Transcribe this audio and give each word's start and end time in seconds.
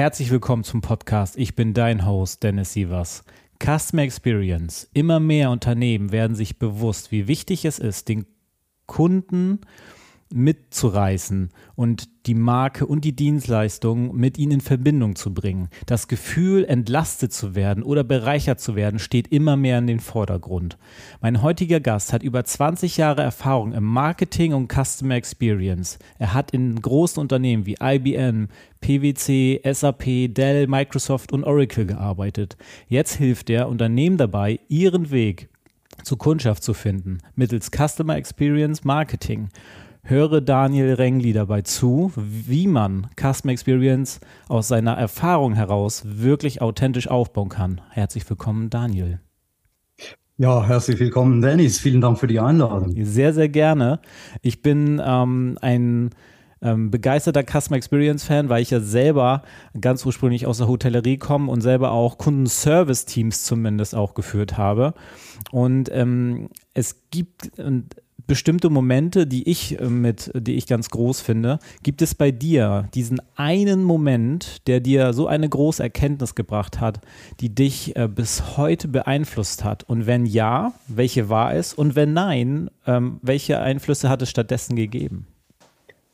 Herzlich 0.00 0.30
willkommen 0.30 0.64
zum 0.64 0.80
Podcast. 0.80 1.36
Ich 1.36 1.54
bin 1.54 1.74
dein 1.74 2.06
Host, 2.06 2.42
Dennis 2.42 2.72
Sievers. 2.72 3.22
Customer 3.62 4.00
Experience. 4.00 4.88
Immer 4.94 5.20
mehr 5.20 5.50
Unternehmen 5.50 6.10
werden 6.10 6.34
sich 6.34 6.58
bewusst, 6.58 7.12
wie 7.12 7.28
wichtig 7.28 7.66
es 7.66 7.78
ist, 7.78 8.08
den 8.08 8.24
Kunden 8.86 9.60
mitzureißen 10.32 11.50
und 11.74 12.08
die 12.26 12.34
Marke 12.34 12.86
und 12.86 13.04
die 13.04 13.16
Dienstleistung 13.16 14.14
mit 14.14 14.38
ihnen 14.38 14.52
in 14.52 14.60
Verbindung 14.60 15.16
zu 15.16 15.32
bringen. 15.32 15.68
Das 15.86 16.06
Gefühl, 16.06 16.64
entlastet 16.64 17.32
zu 17.32 17.54
werden 17.54 17.82
oder 17.82 18.04
bereichert 18.04 18.60
zu 18.60 18.76
werden, 18.76 18.98
steht 18.98 19.28
immer 19.28 19.56
mehr 19.56 19.78
in 19.78 19.86
den 19.86 20.00
Vordergrund. 20.00 20.76
Mein 21.20 21.42
heutiger 21.42 21.80
Gast 21.80 22.12
hat 22.12 22.22
über 22.22 22.44
20 22.44 22.96
Jahre 22.96 23.22
Erfahrung 23.22 23.72
im 23.72 23.84
Marketing 23.84 24.52
und 24.52 24.70
Customer 24.72 25.14
Experience. 25.14 25.98
Er 26.18 26.34
hat 26.34 26.52
in 26.52 26.80
großen 26.80 27.20
Unternehmen 27.20 27.66
wie 27.66 27.76
IBM, 27.80 28.48
PwC, 28.80 29.60
SAP, 29.64 30.34
Dell, 30.34 30.66
Microsoft 30.66 31.32
und 31.32 31.44
Oracle 31.44 31.86
gearbeitet. 31.86 32.56
Jetzt 32.88 33.16
hilft 33.16 33.50
er 33.50 33.68
Unternehmen 33.68 34.16
dabei, 34.16 34.60
ihren 34.68 35.10
Weg 35.10 35.48
zur 36.04 36.18
Kundschaft 36.18 36.62
zu 36.62 36.74
finden, 36.74 37.18
mittels 37.34 37.70
Customer 37.70 38.16
Experience 38.16 38.84
Marketing 38.84 39.48
höre 40.10 40.40
Daniel 40.40 40.94
Rengli 40.94 41.32
dabei 41.32 41.62
zu, 41.62 42.12
wie 42.16 42.66
man 42.66 43.06
Customer 43.16 43.52
Experience 43.52 44.20
aus 44.48 44.68
seiner 44.68 44.94
Erfahrung 44.94 45.54
heraus 45.54 46.02
wirklich 46.04 46.60
authentisch 46.60 47.08
aufbauen 47.08 47.48
kann. 47.48 47.80
Herzlich 47.90 48.28
willkommen, 48.28 48.68
Daniel. 48.68 49.20
Ja, 50.36 50.66
herzlich 50.66 50.98
willkommen, 50.98 51.40
Dennis. 51.40 51.78
Vielen 51.78 52.00
Dank 52.00 52.18
für 52.18 52.26
die 52.26 52.40
Einladung. 52.40 52.92
Sehr, 53.04 53.32
sehr 53.32 53.48
gerne. 53.48 54.00
Ich 54.42 54.62
bin 54.62 55.00
ähm, 55.04 55.56
ein 55.60 56.10
ähm, 56.62 56.90
begeisterter 56.90 57.44
Customer 57.44 57.76
Experience 57.76 58.24
Fan, 58.24 58.48
weil 58.48 58.62
ich 58.62 58.70
ja 58.70 58.80
selber 58.80 59.42
ganz 59.80 60.04
ursprünglich 60.04 60.46
aus 60.46 60.58
der 60.58 60.68
Hotellerie 60.68 61.18
komme 61.18 61.50
und 61.50 61.60
selber 61.60 61.92
auch 61.92 62.18
Kundenservice-Teams 62.18 63.44
zumindest 63.44 63.94
auch 63.94 64.14
geführt 64.14 64.58
habe. 64.58 64.94
Und 65.52 65.90
ähm, 65.92 66.48
es 66.74 67.10
gibt, 67.10 67.58
und 67.58 67.96
bestimmte 68.30 68.70
Momente, 68.70 69.26
die 69.26 69.48
ich 69.50 69.80
äh, 69.80 69.86
mit, 69.86 70.30
die 70.36 70.54
ich 70.54 70.68
ganz 70.68 70.88
groß 70.90 71.20
finde. 71.20 71.58
Gibt 71.82 72.00
es 72.00 72.14
bei 72.14 72.30
dir 72.30 72.88
diesen 72.94 73.20
einen 73.34 73.82
Moment, 73.82 74.68
der 74.68 74.78
dir 74.78 75.12
so 75.12 75.26
eine 75.26 75.48
große 75.48 75.82
Erkenntnis 75.82 76.36
gebracht 76.36 76.80
hat, 76.80 77.00
die 77.40 77.52
dich 77.52 77.96
äh, 77.96 78.06
bis 78.06 78.56
heute 78.56 78.86
beeinflusst 78.86 79.64
hat? 79.64 79.82
Und 79.82 80.06
wenn 80.06 80.26
ja, 80.26 80.74
welche 80.86 81.28
war 81.28 81.56
es? 81.56 81.74
Und 81.74 81.96
wenn 81.96 82.12
nein, 82.12 82.70
ähm, 82.86 83.18
welche 83.20 83.58
Einflüsse 83.58 84.08
hat 84.08 84.22
es 84.22 84.30
stattdessen 84.30 84.76
gegeben? 84.76 85.26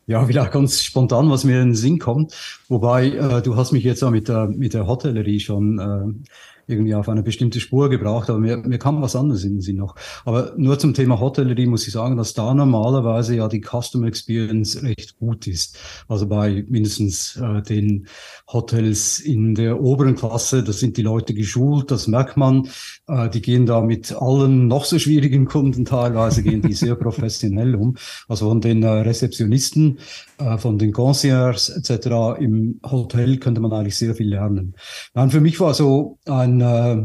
Ja, 0.07 0.25
vielleicht 0.25 0.53
ganz 0.53 0.83
spontan, 0.83 1.29
was 1.29 1.45
mir 1.45 1.61
in 1.61 1.69
den 1.69 1.75
Sinn 1.75 1.99
kommt. 1.99 2.33
Wobei, 2.69 3.09
äh, 3.09 3.43
du 3.43 3.57
hast 3.57 3.73
mich 3.73 3.85
jetzt 3.85 4.03
auch 4.03 4.11
mit 4.11 4.29
der, 4.29 4.47
mit 4.47 4.73
der 4.73 4.87
Hotellerie 4.87 5.41
schon 5.41 5.79
äh, 5.79 6.31
irgendwie 6.67 6.95
auf 6.95 7.09
eine 7.09 7.23
bestimmte 7.23 7.61
Spur 7.61 7.89
gebracht, 7.89 8.29
aber 8.29 8.39
mir, 8.39 8.57
mir 8.57 8.79
kam 8.79 9.01
was 9.03 9.17
anderes 9.17 9.45
in 9.45 9.55
den 9.55 9.61
Sinn 9.61 9.77
noch. 9.77 9.95
Aber 10.25 10.55
nur 10.57 10.79
zum 10.79 10.95
Thema 10.95 11.21
Hotellerie 11.21 11.67
muss 11.67 11.87
ich 11.87 11.93
sagen, 11.93 12.17
dass 12.17 12.35
da 12.35 12.53
normalerweise 12.55 13.37
ja 13.37 13.49
die 13.49 13.61
Customer 13.63 14.07
Experience 14.07 14.83
recht 14.83 15.19
gut 15.19 15.47
ist. 15.47 15.79
Also 16.09 16.27
bei 16.27 16.65
mindestens 16.69 17.37
äh, 17.37 17.63
den 17.63 18.09
Hotels 18.49 19.19
in 19.21 19.55
der 19.55 19.81
oberen 19.81 20.17
Klasse, 20.17 20.63
da 20.63 20.73
sind 20.73 20.97
die 20.97 21.03
Leute 21.03 21.35
geschult, 21.35 21.91
das 21.91 22.07
merkt 22.07 22.37
man. 22.37 22.69
Äh, 23.07 23.31
die 23.31 23.43
gehen 23.43 23.67
da 23.67 23.81
mit 23.81 24.13
allen 24.13 24.67
noch 24.67 24.85
so 24.85 24.99
schwierigen 24.99 25.47
Kunden 25.47 25.85
teilweise, 25.85 26.43
gehen 26.43 26.63
die 26.63 26.75
sehr 26.75 26.95
professionell 26.97 27.75
um. 27.75 27.97
Also 28.29 28.49
von 28.49 28.61
den 28.61 28.83
äh, 28.83 28.89
Rezeptionisten, 28.89 29.99
äh, 30.39 30.59
von 30.59 30.79
den 30.79 30.93
Concierges 30.93 31.69
etc. 31.69 32.41
im 32.41 32.81
Hotel 32.85 33.39
könnte 33.39 33.61
man 33.61 33.73
eigentlich 33.73 33.97
sehr 33.97 34.15
viel 34.15 34.29
lernen. 34.29 34.75
Dann 35.15 35.31
für 35.31 35.41
mich 35.41 35.61
war 35.61 35.75
so 35.75 36.19
ein 36.27 36.61
äh, 36.61 37.03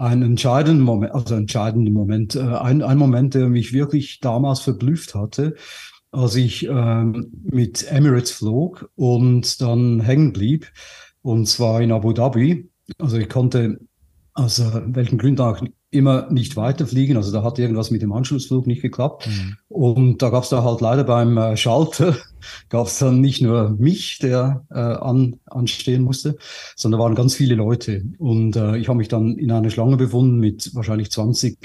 ein 0.00 0.22
entscheidender 0.22 0.82
Moment, 0.82 1.12
also 1.12 1.34
entscheidender 1.34 1.90
Moment, 1.90 2.34
äh, 2.34 2.40
ein, 2.40 2.82
ein 2.82 2.96
Moment, 2.96 3.34
der 3.34 3.48
mich 3.48 3.74
wirklich 3.74 4.20
damals 4.20 4.60
verblüfft 4.60 5.14
hatte, 5.14 5.56
als 6.10 6.36
ich 6.36 6.66
ähm, 6.66 7.30
mit 7.42 7.86
Emirates 7.90 8.30
flog 8.30 8.90
und 8.96 9.60
dann 9.60 10.00
hängen 10.00 10.32
blieb, 10.32 10.72
und 11.20 11.46
zwar 11.46 11.82
in 11.82 11.92
Abu 11.92 12.14
Dhabi. 12.14 12.70
Also 12.98 13.18
ich 13.18 13.28
konnte 13.28 13.78
aus 14.32 14.58
äh, 14.58 14.80
welchen 14.86 15.18
Gründen 15.18 15.42
auch 15.42 15.60
immer 15.90 16.30
nicht 16.30 16.56
weiterfliegen. 16.56 17.16
Also 17.16 17.32
da 17.32 17.42
hat 17.42 17.58
irgendwas 17.58 17.90
mit 17.90 18.02
dem 18.02 18.12
Anschlussflug 18.12 18.66
nicht 18.66 18.82
geklappt. 18.82 19.26
Mhm. 19.26 19.56
Und 19.68 20.22
da 20.22 20.30
gab 20.30 20.44
es 20.44 20.48
da 20.48 20.62
halt 20.62 20.80
leider 20.80 21.04
beim 21.04 21.36
äh, 21.36 21.56
Schalter, 21.56 22.16
gab 22.68 22.86
es 22.86 22.98
dann 22.98 23.20
nicht 23.20 23.42
nur 23.42 23.70
mich, 23.70 24.18
der 24.18 24.64
äh, 24.70 24.78
an, 24.78 25.40
anstehen 25.46 26.02
musste, 26.02 26.36
sondern 26.76 27.00
waren 27.00 27.14
ganz 27.14 27.34
viele 27.34 27.56
Leute. 27.56 28.04
Und 28.18 28.56
äh, 28.56 28.76
ich 28.76 28.88
habe 28.88 28.98
mich 28.98 29.08
dann 29.08 29.36
in 29.36 29.50
einer 29.50 29.70
Schlange 29.70 29.96
befunden 29.96 30.38
mit 30.38 30.74
wahrscheinlich 30.74 31.10
20 31.10 31.58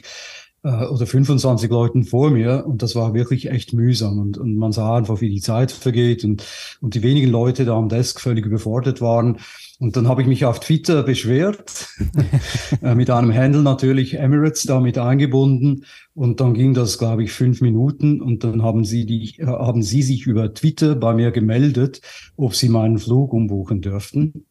äh, 0.66 0.86
oder 0.88 1.06
25 1.06 1.70
Leuten 1.70 2.03
vor 2.03 2.31
mir 2.31 2.66
und 2.66 2.81
das 2.81 2.96
war 2.96 3.14
wirklich 3.14 3.52
echt 3.52 3.74
mühsam 3.74 4.20
und, 4.20 4.38
und 4.40 4.56
man 4.56 4.72
sah 4.72 4.98
einfach, 4.98 5.22
wie 5.22 5.30
die 5.30 5.42
Zeit 5.42 5.72
vergeht 5.72 6.24
und, 6.24 6.44
und 6.81 6.96
die 6.96 7.03
wenigen 7.03 7.30
Leute 7.30 7.66
da 7.66 7.78
am 7.78 7.88
Desk 7.88 8.20
völlig 8.20 8.46
überfordert 8.46 9.00
waren. 9.00 9.38
Und 9.78 9.98
dann 9.98 10.08
habe 10.08 10.22
ich 10.22 10.28
mich 10.28 10.46
auf 10.46 10.62
Twitter 10.62 11.04
beschwert, 11.04 11.90
äh, 12.81 12.96
mit 12.96 13.09
einem 13.09 13.34
Handle 13.34 13.62
natürlich 13.62 14.18
Emirates 14.18 14.64
da 14.64 14.80
mit 14.80 14.98
eingebunden. 14.98 15.84
Und 16.14 16.40
dann 16.40 16.54
ging 16.54 16.74
das, 16.74 16.98
glaube 16.98 17.24
ich, 17.24 17.34
fünf 17.34 17.59
Minuten. 17.59 18.22
Und 18.22 18.46
dann 18.46 18.64
haben 18.64 18.86
sie, 18.86 19.06
die, 19.06 19.36
haben 19.46 19.84
sie 19.84 20.02
sich 20.02 20.28
über 20.28 20.54
Twitter 20.54 20.96
bei 20.96 21.14
mir 21.14 21.31
gemeldet, 21.31 22.00
ob 22.38 22.56
sie 22.56 22.70
meinen 22.70 23.00
Flug 23.00 23.34
umbuchen 23.34 23.81
dürften. 23.81 24.46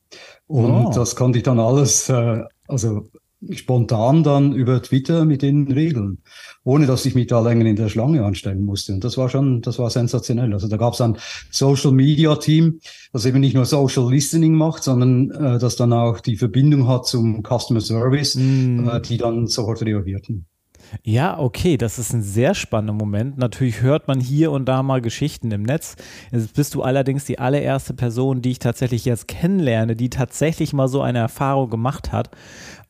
Und 0.46 0.70
oh. 0.70 0.92
das 0.94 1.16
konnte 1.16 1.38
ich 1.38 1.44
dann 1.44 1.58
alles, 1.58 2.10
äh, 2.10 2.42
also 2.68 3.06
spontan 3.50 4.22
dann 4.22 4.52
über 4.52 4.82
Twitter 4.82 5.24
mit 5.24 5.42
den 5.42 5.70
Regeln, 5.70 6.18
ohne 6.64 6.86
dass 6.86 7.06
ich 7.06 7.14
mich 7.14 7.26
da 7.26 7.40
länger 7.40 7.66
in 7.66 7.76
der 7.76 7.88
Schlange 7.88 8.24
anstellen 8.24 8.64
musste. 8.64 8.92
Und 8.92 9.04
das 9.04 9.16
war 9.16 9.28
schon, 9.28 9.62
das 9.62 9.78
war 9.78 9.90
sensationell. 9.90 10.52
Also 10.52 10.68
da 10.68 10.76
gab 10.76 10.94
es 10.94 11.00
ein 11.00 11.16
Social 11.50 11.92
Media 11.92 12.36
Team, 12.36 12.80
das 13.12 13.26
eben 13.26 13.40
nicht 13.40 13.54
nur 13.54 13.64
Social 13.64 14.10
Listening 14.10 14.54
macht, 14.54 14.82
sondern 14.82 15.30
äh, 15.30 15.58
das 15.58 15.76
dann 15.76 15.92
auch 15.92 16.20
die 16.20 16.36
Verbindung 16.36 16.88
hat 16.88 17.06
zum 17.06 17.42
Customer 17.42 17.80
Service, 17.80 18.36
mm. 18.36 18.88
äh, 18.88 19.00
die 19.00 19.16
dann 19.16 19.46
sofort 19.46 19.82
reagierten. 19.82 20.46
Ja, 21.02 21.38
okay, 21.38 21.76
das 21.76 21.98
ist 21.98 22.12
ein 22.12 22.22
sehr 22.22 22.54
spannender 22.54 22.92
Moment. 22.92 23.38
Natürlich 23.38 23.82
hört 23.82 24.06
man 24.08 24.20
hier 24.20 24.52
und 24.52 24.66
da 24.66 24.82
mal 24.82 25.00
Geschichten 25.00 25.50
im 25.50 25.62
Netz. 25.62 25.96
Jetzt 26.30 26.54
bist 26.54 26.74
du 26.74 26.82
allerdings 26.82 27.24
die 27.24 27.38
allererste 27.38 27.94
Person, 27.94 28.42
die 28.42 28.52
ich 28.52 28.58
tatsächlich 28.58 29.04
jetzt 29.04 29.28
kennenlerne, 29.28 29.96
die 29.96 30.10
tatsächlich 30.10 30.72
mal 30.72 30.88
so 30.88 31.02
eine 31.02 31.18
Erfahrung 31.18 31.70
gemacht 31.70 32.12
hat. 32.12 32.30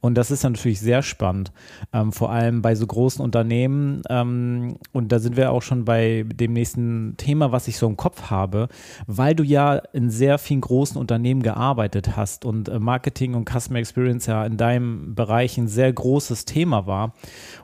Und 0.04 0.16
das 0.16 0.30
ist 0.30 0.42
natürlich 0.42 0.80
sehr 0.80 1.02
spannend, 1.02 1.50
ähm, 1.94 2.12
vor 2.12 2.30
allem 2.30 2.60
bei 2.60 2.74
so 2.74 2.86
großen 2.86 3.24
Unternehmen. 3.24 4.02
Ähm, 4.10 4.76
und 4.92 5.10
da 5.10 5.18
sind 5.18 5.38
wir 5.38 5.50
auch 5.50 5.62
schon 5.62 5.86
bei 5.86 6.26
dem 6.28 6.52
nächsten 6.52 7.14
Thema, 7.16 7.52
was 7.52 7.68
ich 7.68 7.78
so 7.78 7.86
im 7.86 7.96
Kopf 7.96 8.24
habe, 8.24 8.68
weil 9.06 9.34
du 9.34 9.42
ja 9.42 9.76
in 9.94 10.10
sehr 10.10 10.36
vielen 10.36 10.60
großen 10.60 11.00
Unternehmen 11.00 11.42
gearbeitet 11.42 12.18
hast 12.18 12.44
und 12.44 12.68
äh, 12.68 12.78
Marketing 12.78 13.32
und 13.32 13.48
Customer 13.48 13.78
Experience 13.78 14.26
ja 14.26 14.44
in 14.44 14.58
deinem 14.58 15.14
Bereich 15.14 15.56
ein 15.56 15.68
sehr 15.68 15.90
großes 15.90 16.44
Thema 16.44 16.86
war. 16.86 17.14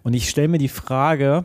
Und 0.02 0.14
ich 0.14 0.30
stelle 0.30 0.48
mir 0.48 0.56
die 0.56 0.68
Frage, 0.68 1.44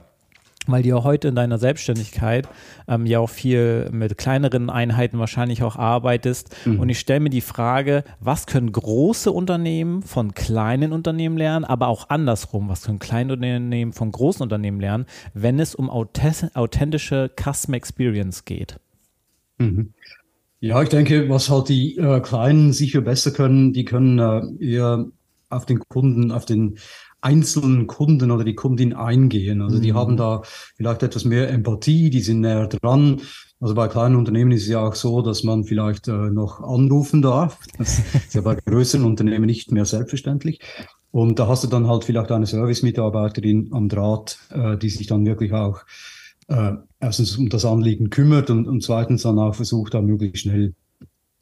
weil 0.68 0.84
du 0.84 0.90
ja 0.90 1.04
heute 1.04 1.28
in 1.28 1.36
deiner 1.36 1.58
Selbstständigkeit 1.58 2.48
ähm, 2.88 3.06
ja 3.06 3.20
auch 3.20 3.30
viel 3.30 3.90
mit 3.92 4.18
kleineren 4.18 4.70
Einheiten 4.70 5.20
wahrscheinlich 5.20 5.64
auch 5.64 5.76
arbeitest. 5.76 6.56
Mhm. 6.66 6.80
Und 6.80 6.90
ich 6.90 7.00
stelle 7.00 7.20
mir 7.20 7.30
die 7.30 7.42
Frage, 7.42 8.04
was 8.20 8.46
können 8.46 8.72
große 8.72 9.32
Unternehmen 9.32 10.02
von 10.02 10.34
kleinen 10.34 10.92
Unternehmen 10.92 11.38
lernen, 11.38 11.66
aber 11.66 11.88
auch 11.88 12.10
andersrum, 12.10 12.70
was 12.70 12.84
können 12.84 13.00
kleine 13.00 13.34
Unternehmen 13.34 13.94
von 13.94 14.12
großen 14.12 14.42
Unternehmen 14.42 14.80
lernen, 14.80 15.06
wenn 15.34 15.60
es 15.60 15.76
um 15.76 15.90
authentische 15.90 17.32
Customer 17.36 17.78
Experience 17.78 18.46
geht? 18.46 18.80
Mhm. 19.58 19.94
Ja, 20.60 20.82
ich 20.82 20.90
denke, 20.90 21.30
was 21.30 21.50
halt 21.50 21.70
die 21.70 21.98
äh, 21.98 22.20
Kleinen 22.22 22.74
sicher 22.74 23.02
besser 23.02 23.32
können, 23.32 23.74
die 23.74 23.86
können 23.86 24.20
äh, 24.20 24.66
eher 24.66 25.06
auf 25.50 25.66
den 25.66 25.80
Kunden, 25.80 26.32
auf 26.32 26.46
den 26.46 26.78
einzelnen 27.26 27.88
Kunden 27.88 28.30
oder 28.30 28.44
die 28.44 28.54
Kundin 28.54 28.94
eingehen. 28.94 29.62
Also 29.62 29.80
die 29.80 29.94
mhm. 29.94 29.98
haben 29.98 30.18
da 30.18 30.44
vielleicht 30.78 31.02
etwas 31.02 31.26
mehr 31.26 31.50
Empathie, 31.50 32.12
die 32.12 32.22
sind 32.22 32.42
näher 32.42 32.68
dran. 32.68 33.22
Also 33.60 33.74
bei 33.74 33.88
kleinen 33.88 34.16
Unternehmen 34.16 34.52
ist 34.52 34.64
es 34.64 34.68
ja 34.68 34.80
auch 34.80 34.94
so, 34.94 35.24
dass 35.24 35.44
man 35.44 35.64
vielleicht 35.64 36.08
äh, 36.08 36.30
noch 36.30 36.62
anrufen 36.62 37.24
darf. 37.24 37.58
Das 37.80 38.00
ist 38.00 38.36
ja 38.36 38.42
bei 38.42 38.56
größeren 38.66 39.06
Unternehmen 39.06 39.46
nicht 39.46 39.72
mehr 39.72 39.86
selbstverständlich. 39.86 40.60
Und 41.10 41.40
da 41.40 41.48
hast 41.48 41.64
du 41.64 41.68
dann 41.68 41.88
halt 41.88 42.04
vielleicht 42.04 42.32
eine 42.32 42.46
Service-Mitarbeiterin 42.46 43.70
am 43.72 43.90
Draht, 43.90 44.38
äh, 44.52 44.78
die 44.78 44.90
sich 44.90 45.08
dann 45.08 45.26
wirklich 45.26 45.52
auch 45.52 45.82
äh, 46.48 46.74
erstens 47.00 47.38
um 47.38 47.50
das 47.50 47.66
Anliegen 47.66 48.12
kümmert 48.12 48.52
und, 48.52 48.68
und 48.68 48.84
zweitens 48.84 49.24
dann 49.24 49.40
auch 49.40 49.56
versucht, 49.56 49.96
da 49.96 50.02
möglichst 50.02 50.44
schnell 50.44 50.76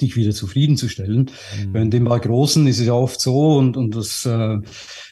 dich 0.01 0.16
wieder 0.16 0.31
zufriedenzustellen. 0.31 1.30
Mhm. 1.66 1.74
Wenn 1.74 1.92
dem 1.92 2.06
bei 2.06 2.19
Großen 2.19 2.66
ist 2.68 2.80
es 2.80 2.88
ja 2.88 2.94
oft 2.94 3.22
so 3.22 3.57
und, 3.57 3.78
und 3.78 3.95
das, 3.95 4.25
äh, 4.25 4.57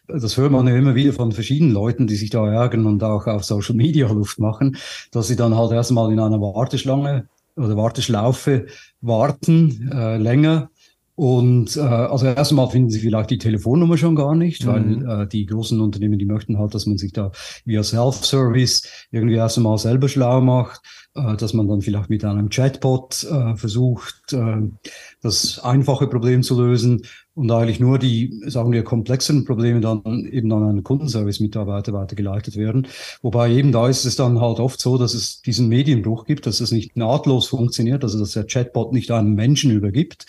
das 0.08 0.38
hört 0.38 0.52
man 0.52 0.68
ja 0.68 0.76
immer 0.76 0.96
wieder 0.96 1.14
von 1.14 1.32
verschiedenen 1.32 1.74
Leuten, 1.74 2.08
die 2.08 2.16
sich 2.16 2.30
da 2.30 2.46
ärgern 2.52 2.86
und 2.86 3.04
auch 3.04 3.28
auf 3.28 3.44
Social 3.44 3.76
Media 3.76 4.08
Luft 4.08 4.40
machen, 4.40 4.78
dass 5.12 5.28
sie 5.28 5.36
dann 5.36 5.56
halt 5.56 5.72
erstmal 5.72 6.12
in 6.12 6.20
einer 6.20 6.42
Warteschlange 6.42 7.28
oder 7.56 7.78
Warteschlaufe 7.78 8.68
warten, 9.02 9.92
äh, 9.94 10.18
länger 10.18 10.70
und 11.22 11.78
äh, 11.78 11.82
also 11.82 12.26
erstmal 12.26 12.68
finden 12.72 12.90
sie 12.90 13.00
vielleicht 13.00 13.30
die 13.30 13.38
Telefonnummer 13.38 13.96
schon 13.96 14.16
gar 14.16 14.34
nicht, 14.34 14.66
weil 14.66 14.82
mhm. 14.82 15.08
äh, 15.08 15.28
die 15.28 15.46
großen 15.46 15.80
Unternehmen, 15.80 16.18
die 16.18 16.26
möchten 16.26 16.58
halt, 16.58 16.74
dass 16.74 16.88
man 16.88 16.98
sich 16.98 17.14
da 17.14 17.32
via 17.64 17.84
Self-Service 17.84 18.88
irgendwie 19.12 19.36
erst 19.36 19.56
einmal 19.58 19.78
selber 19.78 20.10
schlau 20.10 20.42
macht, 20.42 20.82
äh, 21.14 21.38
dass 21.38 21.54
man 21.54 21.68
dann 21.68 21.82
vielleicht 21.82 22.10
mit 22.10 22.26
einem 22.26 22.50
Chatbot 22.50 23.24
äh, 23.26 23.56
versucht, 23.56 24.34
äh, 24.34 24.62
das 25.22 25.60
einfache 25.60 26.08
Problem 26.08 26.42
zu 26.42 26.60
lösen 26.60 27.04
und 27.36 27.52
eigentlich 27.52 27.80
nur 27.80 28.00
die, 28.00 28.42
sagen 28.48 28.72
wir, 28.72 28.84
komplexeren 28.84 29.46
Probleme 29.46 29.80
dann 29.80 30.26
eben 30.26 30.52
an 30.52 30.64
einen 30.64 30.84
Kundenservice-Mitarbeiter 30.84 31.94
weitergeleitet 31.94 32.58
werden. 32.58 32.88
Wobei 33.22 33.52
eben 33.52 33.72
da 33.72 33.88
ist 33.88 34.06
es 34.06 34.16
dann 34.16 34.42
halt 34.42 34.60
oft 34.60 34.82
so, 34.82 34.98
dass 34.98 35.14
es 35.14 35.44
diesen 35.44 35.70
Medienbruch 35.70 36.26
gibt, 36.26 36.48
dass 36.48 36.62
es 36.62 36.72
nicht 36.72 36.98
nahtlos 36.98 37.48
funktioniert, 37.48 38.04
also 38.04 38.20
dass 38.20 38.32
der 38.32 38.48
Chatbot 38.48 38.92
nicht 38.92 39.12
einen 39.12 39.36
Menschen 39.36 39.70
übergibt, 39.70 40.26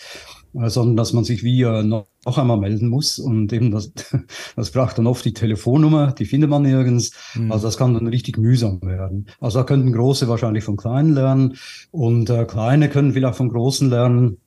sondern 0.53 0.95
dass 0.95 1.13
man 1.13 1.23
sich 1.23 1.43
wie 1.43 1.61
äh, 1.61 1.83
noch 1.83 2.07
einmal 2.25 2.57
melden 2.57 2.87
muss. 2.87 3.19
Und 3.19 3.51
eben 3.53 3.71
das, 3.71 3.91
das 4.55 4.71
braucht 4.71 4.97
dann 4.97 5.07
oft 5.07 5.25
die 5.25 5.33
Telefonnummer, 5.33 6.11
die 6.11 6.25
findet 6.25 6.49
man 6.49 6.63
nirgends. 6.63 7.11
Mhm. 7.35 7.51
Also 7.51 7.67
das 7.67 7.77
kann 7.77 7.93
dann 7.93 8.07
richtig 8.07 8.37
mühsam 8.37 8.81
werden. 8.81 9.27
Also 9.39 9.59
da 9.59 9.65
könnten 9.65 9.91
Große 9.91 10.27
wahrscheinlich 10.27 10.63
von 10.63 10.77
Kleinen 10.77 11.13
lernen 11.13 11.57
und 11.91 12.29
äh, 12.29 12.45
Kleine 12.45 12.89
können 12.89 13.13
vielleicht 13.13 13.37
von 13.37 13.49
Großen 13.49 13.89
lernen 13.89 14.37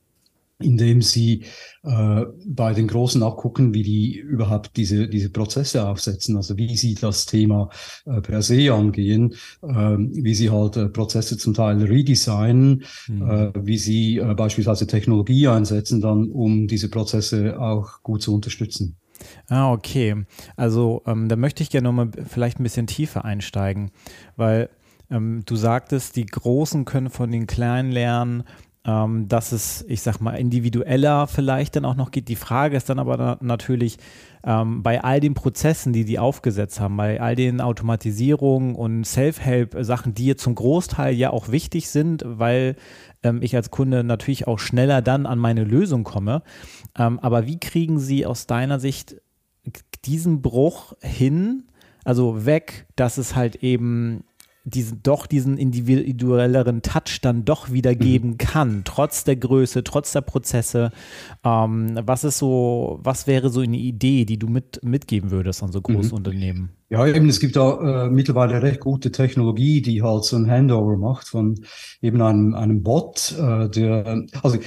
indem 0.58 1.02
sie 1.02 1.44
äh, 1.82 2.24
bei 2.46 2.72
den 2.72 2.88
Großen 2.88 3.22
auch 3.22 3.36
gucken, 3.36 3.74
wie 3.74 3.82
die 3.82 4.18
überhaupt 4.18 4.76
diese, 4.76 5.08
diese 5.08 5.30
Prozesse 5.30 5.86
aufsetzen, 5.86 6.36
also 6.36 6.56
wie 6.56 6.76
sie 6.76 6.94
das 6.94 7.26
Thema 7.26 7.68
äh, 8.06 8.20
per 8.22 8.40
se 8.42 8.72
angehen, 8.72 9.34
äh, 9.62 9.68
wie 9.68 10.34
sie 10.34 10.50
halt 10.50 10.76
äh, 10.76 10.88
Prozesse 10.88 11.36
zum 11.36 11.52
Teil 11.52 11.82
redesignen, 11.82 12.84
mhm. 13.08 13.30
äh, 13.30 13.52
wie 13.66 13.78
sie 13.78 14.16
äh, 14.16 14.34
beispielsweise 14.34 14.86
Technologie 14.86 15.48
einsetzen, 15.48 16.00
dann 16.00 16.30
um 16.30 16.66
diese 16.66 16.88
Prozesse 16.88 17.60
auch 17.60 18.02
gut 18.02 18.22
zu 18.22 18.34
unterstützen. 18.34 18.96
Ah, 19.48 19.72
okay. 19.72 20.24
Also 20.56 21.02
ähm, 21.06 21.28
da 21.28 21.36
möchte 21.36 21.62
ich 21.62 21.70
gerne 21.70 21.88
nochmal 21.88 22.10
vielleicht 22.28 22.60
ein 22.60 22.62
bisschen 22.62 22.86
tiefer 22.86 23.24
einsteigen, 23.24 23.90
weil 24.36 24.70
ähm, 25.10 25.42
du 25.46 25.56
sagtest, 25.56 26.16
die 26.16 26.26
Großen 26.26 26.84
können 26.84 27.10
von 27.10 27.30
den 27.30 27.46
Kleinen 27.46 27.92
lernen, 27.92 28.44
ähm, 28.86 29.28
dass 29.28 29.50
es, 29.50 29.84
ich 29.88 30.00
sag 30.00 30.20
mal, 30.20 30.34
individueller 30.34 31.26
vielleicht 31.26 31.74
dann 31.76 31.84
auch 31.84 31.96
noch 31.96 32.12
geht. 32.12 32.28
Die 32.28 32.36
Frage 32.36 32.76
ist 32.76 32.88
dann 32.88 33.00
aber 33.00 33.16
na 33.16 33.38
natürlich, 33.40 33.98
ähm, 34.44 34.84
bei 34.84 35.02
all 35.02 35.18
den 35.18 35.34
Prozessen, 35.34 35.92
die 35.92 36.04
die 36.04 36.20
aufgesetzt 36.20 36.78
haben, 36.78 36.96
bei 36.96 37.20
all 37.20 37.34
den 37.34 37.60
Automatisierungen 37.60 38.76
und 38.76 39.04
Self-Help-Sachen, 39.04 40.14
die 40.14 40.26
jetzt 40.26 40.42
zum 40.42 40.54
Großteil 40.54 41.14
ja 41.14 41.30
auch 41.30 41.50
wichtig 41.50 41.88
sind, 41.88 42.22
weil 42.24 42.76
ähm, 43.24 43.42
ich 43.42 43.56
als 43.56 43.72
Kunde 43.72 44.04
natürlich 44.04 44.46
auch 44.46 44.60
schneller 44.60 45.02
dann 45.02 45.26
an 45.26 45.40
meine 45.40 45.64
Lösung 45.64 46.04
komme. 46.04 46.42
Ähm, 46.96 47.18
aber 47.18 47.46
wie 47.46 47.58
kriegen 47.58 47.98
Sie 47.98 48.24
aus 48.24 48.46
deiner 48.46 48.78
Sicht 48.78 49.16
diesen 50.04 50.42
Bruch 50.42 50.92
hin? 51.02 51.64
Also 52.04 52.46
weg, 52.46 52.86
dass 52.94 53.18
es 53.18 53.34
halt 53.34 53.56
eben 53.56 54.22
diesen, 54.66 55.00
doch 55.04 55.26
diesen 55.26 55.58
individuelleren 55.58 56.82
Touch 56.82 57.20
dann 57.22 57.44
doch 57.44 57.70
wieder 57.70 57.92
mhm. 57.92 57.98
geben 57.98 58.38
kann, 58.38 58.82
trotz 58.84 59.22
der 59.22 59.36
Größe, 59.36 59.84
trotz 59.84 60.12
der 60.12 60.22
Prozesse. 60.22 60.90
Ähm, 61.44 61.98
was 62.02 62.24
ist 62.24 62.38
so, 62.38 62.98
was 63.02 63.28
wäre 63.28 63.48
so 63.48 63.60
eine 63.60 63.76
Idee, 63.76 64.24
die 64.24 64.38
du 64.38 64.48
mit, 64.48 64.80
mitgeben 64.82 65.30
würdest 65.30 65.62
an 65.62 65.70
so 65.70 65.80
große 65.80 66.08
mhm. 66.08 66.16
Unternehmen? 66.16 66.70
Ja, 66.88 67.06
eben, 67.06 67.28
es 67.28 67.38
gibt 67.38 67.54
da 67.56 68.06
äh, 68.06 68.10
mittlerweile 68.10 68.60
recht 68.60 68.80
gute 68.80 69.12
Technologie, 69.12 69.82
die 69.82 70.02
halt 70.02 70.24
so 70.24 70.36
ein 70.36 70.50
Handover 70.50 70.96
macht 70.96 71.28
von 71.28 71.60
eben 72.02 72.20
einem, 72.20 72.54
einem 72.54 72.82
Bot, 72.82 73.36
äh, 73.38 73.68
der, 73.68 74.24
also 74.42 74.58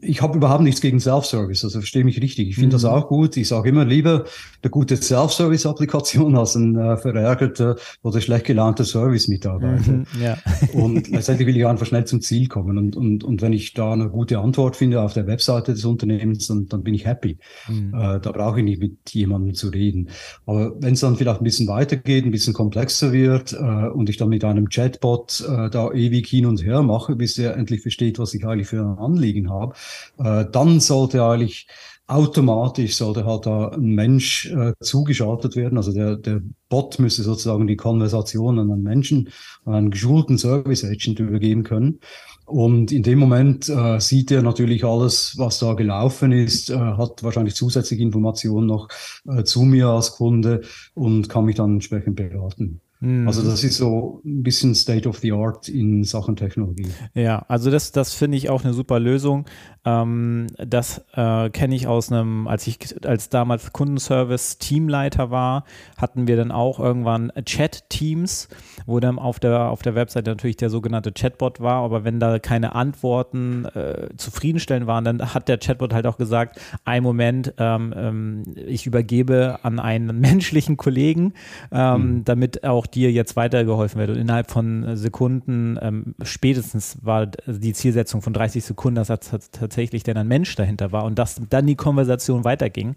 ich 0.00 0.20
habe 0.20 0.36
überhaupt 0.36 0.62
nichts 0.62 0.80
gegen 0.80 1.00
Self-Service, 1.00 1.64
also 1.64 1.78
verstehe 1.80 2.04
mich 2.04 2.20
richtig. 2.20 2.48
Ich 2.48 2.54
finde 2.54 2.68
mhm. 2.68 2.82
das 2.82 2.84
auch 2.84 3.08
gut. 3.08 3.36
Ich 3.36 3.48
sage 3.48 3.68
immer 3.68 3.84
lieber 3.84 4.24
eine 4.62 4.70
gute 4.70 4.96
Self-Service-Applikation 4.96 6.36
als 6.36 6.54
ein 6.54 6.76
äh, 6.76 6.96
verärgerter 6.96 7.76
oder 8.02 8.20
schlecht 8.20 8.46
gelaunter 8.46 8.84
Service-Mitarbeiter. 8.84 9.92
Mhm, 9.92 10.06
ja. 10.20 10.36
und 10.74 11.08
letztendlich 11.08 11.48
will 11.48 11.56
ich 11.56 11.66
einfach 11.66 11.86
schnell 11.86 12.04
zum 12.04 12.20
Ziel 12.20 12.48
kommen. 12.48 12.76
Und, 12.76 12.96
und, 12.96 13.24
und 13.24 13.42
wenn 13.42 13.52
ich 13.52 13.72
da 13.72 13.92
eine 13.92 14.10
gute 14.10 14.38
Antwort 14.38 14.76
finde 14.76 15.00
auf 15.00 15.14
der 15.14 15.26
Webseite 15.26 15.72
des 15.72 15.84
Unternehmens, 15.84 16.46
dann, 16.48 16.66
dann 16.66 16.82
bin 16.82 16.94
ich 16.94 17.06
happy. 17.06 17.38
Mhm. 17.68 17.94
Äh, 17.94 18.20
da 18.20 18.32
brauche 18.32 18.58
ich 18.58 18.64
nicht 18.64 18.80
mit 18.80 19.10
jemandem 19.10 19.54
zu 19.54 19.68
reden. 19.68 20.10
Aber 20.46 20.74
wenn 20.80 20.94
es 20.94 21.00
dann 21.00 21.16
vielleicht 21.16 21.40
ein 21.40 21.44
bisschen 21.44 21.68
weitergeht, 21.68 22.24
ein 22.24 22.30
bisschen 22.30 22.52
komplexer 22.52 23.12
wird 23.12 23.52
äh, 23.52 23.88
und 23.88 24.08
ich 24.10 24.18
dann 24.18 24.28
mit 24.28 24.44
einem 24.44 24.68
Chatbot 24.68 25.44
äh, 25.48 25.70
da 25.70 25.90
ewig 25.92 26.26
hin 26.26 26.46
und 26.46 26.62
her 26.64 26.82
mache, 26.82 27.16
bis 27.16 27.38
er 27.38 27.56
endlich 27.56 27.80
versteht, 27.80 28.18
was 28.18 28.34
ich 28.34 28.44
eigentlich 28.46 28.68
für 28.68 28.82
ein 28.82 28.98
Anliegen 28.98 29.50
habe, 29.50 29.69
habe, 30.18 30.44
äh, 30.46 30.50
dann 30.50 30.80
sollte 30.80 31.22
eigentlich 31.24 31.66
automatisch 32.10 32.96
sollte 32.96 33.24
halt 33.24 33.46
da 33.46 33.68
ein 33.68 33.94
Mensch 33.94 34.46
äh, 34.50 34.72
zugeschaltet 34.80 35.54
werden. 35.54 35.78
Also 35.78 35.92
der, 35.92 36.16
der 36.16 36.42
Bot 36.68 36.98
müsste 36.98 37.22
sozusagen 37.22 37.68
die 37.68 37.76
Konversation 37.76 38.58
an 38.58 38.70
einen 38.70 38.82
Menschen, 38.82 39.30
an 39.64 39.74
einen 39.74 39.90
geschulten 39.90 40.36
Service 40.36 40.84
Agent 40.84 41.20
übergeben 41.20 41.62
können. 41.62 42.00
Und 42.46 42.90
in 42.90 43.04
dem 43.04 43.20
Moment 43.20 43.68
äh, 43.68 44.00
sieht 44.00 44.32
er 44.32 44.42
natürlich 44.42 44.84
alles, 44.84 45.34
was 45.38 45.60
da 45.60 45.74
gelaufen 45.74 46.32
ist, 46.32 46.70
äh, 46.70 46.76
hat 46.76 47.22
wahrscheinlich 47.22 47.54
zusätzliche 47.54 48.02
Informationen 48.02 48.66
noch 48.66 48.88
äh, 49.28 49.44
zu 49.44 49.62
mir 49.62 49.86
als 49.86 50.12
Kunde 50.12 50.62
und 50.94 51.28
kann 51.28 51.44
mich 51.44 51.54
dann 51.56 51.74
entsprechend 51.74 52.16
beraten. 52.16 52.80
Mhm. 53.00 53.26
Also 53.26 53.42
das 53.42 53.64
ist 53.64 53.78
so 53.78 54.20
ein 54.24 54.42
bisschen 54.42 54.74
State 54.74 55.08
of 55.08 55.18
the 55.18 55.32
Art 55.32 55.68
in 55.68 56.04
Sachen 56.04 56.36
Technologie. 56.36 56.88
Ja, 57.14 57.44
also 57.48 57.70
das, 57.70 57.92
das 57.92 58.14
finde 58.14 58.36
ich 58.36 58.50
auch 58.50 58.62
eine 58.62 58.74
super 58.74 59.00
Lösung. 59.00 59.46
Ähm, 59.84 60.48
das 60.58 61.02
äh, 61.14 61.48
kenne 61.48 61.74
ich 61.74 61.86
aus 61.86 62.12
einem, 62.12 62.46
als 62.46 62.66
ich 62.66 62.78
als 63.06 63.30
damals 63.30 63.72
Kundenservice-Teamleiter 63.72 65.30
war, 65.30 65.64
hatten 65.96 66.26
wir 66.26 66.36
dann 66.36 66.52
auch 66.52 66.78
irgendwann 66.78 67.32
Chat-Teams, 67.44 68.48
wo 68.84 69.00
dann 69.00 69.18
auf 69.18 69.40
der, 69.40 69.70
auf 69.70 69.80
der 69.80 69.94
Webseite 69.94 70.30
natürlich 70.30 70.56
der 70.56 70.68
sogenannte 70.68 71.12
Chatbot 71.12 71.60
war, 71.60 71.82
aber 71.82 72.04
wenn 72.04 72.20
da 72.20 72.38
keine 72.38 72.74
Antworten 72.74 73.64
äh, 73.64 74.08
zufriedenstellend 74.16 74.86
waren, 74.86 75.04
dann 75.04 75.34
hat 75.34 75.48
der 75.48 75.56
Chatbot 75.56 75.94
halt 75.94 76.06
auch 76.06 76.18
gesagt, 76.18 76.60
ein 76.84 77.02
Moment, 77.02 77.54
ähm, 77.56 77.94
ähm, 77.96 78.42
ich 78.54 78.86
übergebe 78.86 79.60
an 79.62 79.78
einen 79.78 80.20
menschlichen 80.20 80.76
Kollegen, 80.76 81.32
ähm, 81.72 82.16
mhm. 82.16 82.24
damit 82.24 82.64
auch 82.64 82.86
dir 82.90 83.12
jetzt 83.12 83.36
weitergeholfen 83.36 84.00
wird. 84.00 84.10
Und 84.10 84.16
innerhalb 84.16 84.50
von 84.50 84.96
Sekunden, 84.96 85.78
ähm, 85.80 86.14
spätestens 86.22 86.98
war 87.02 87.26
die 87.26 87.72
Zielsetzung 87.72 88.22
von 88.22 88.32
30 88.32 88.64
Sekunden, 88.64 88.96
dass 88.96 89.08
tatsächlich 89.08 90.02
dann 90.02 90.16
ein 90.16 90.28
Mensch 90.28 90.54
dahinter 90.56 90.92
war 90.92 91.04
und 91.04 91.18
dass 91.18 91.40
dann 91.48 91.66
die 91.66 91.76
Konversation 91.76 92.44
weiterging. 92.44 92.96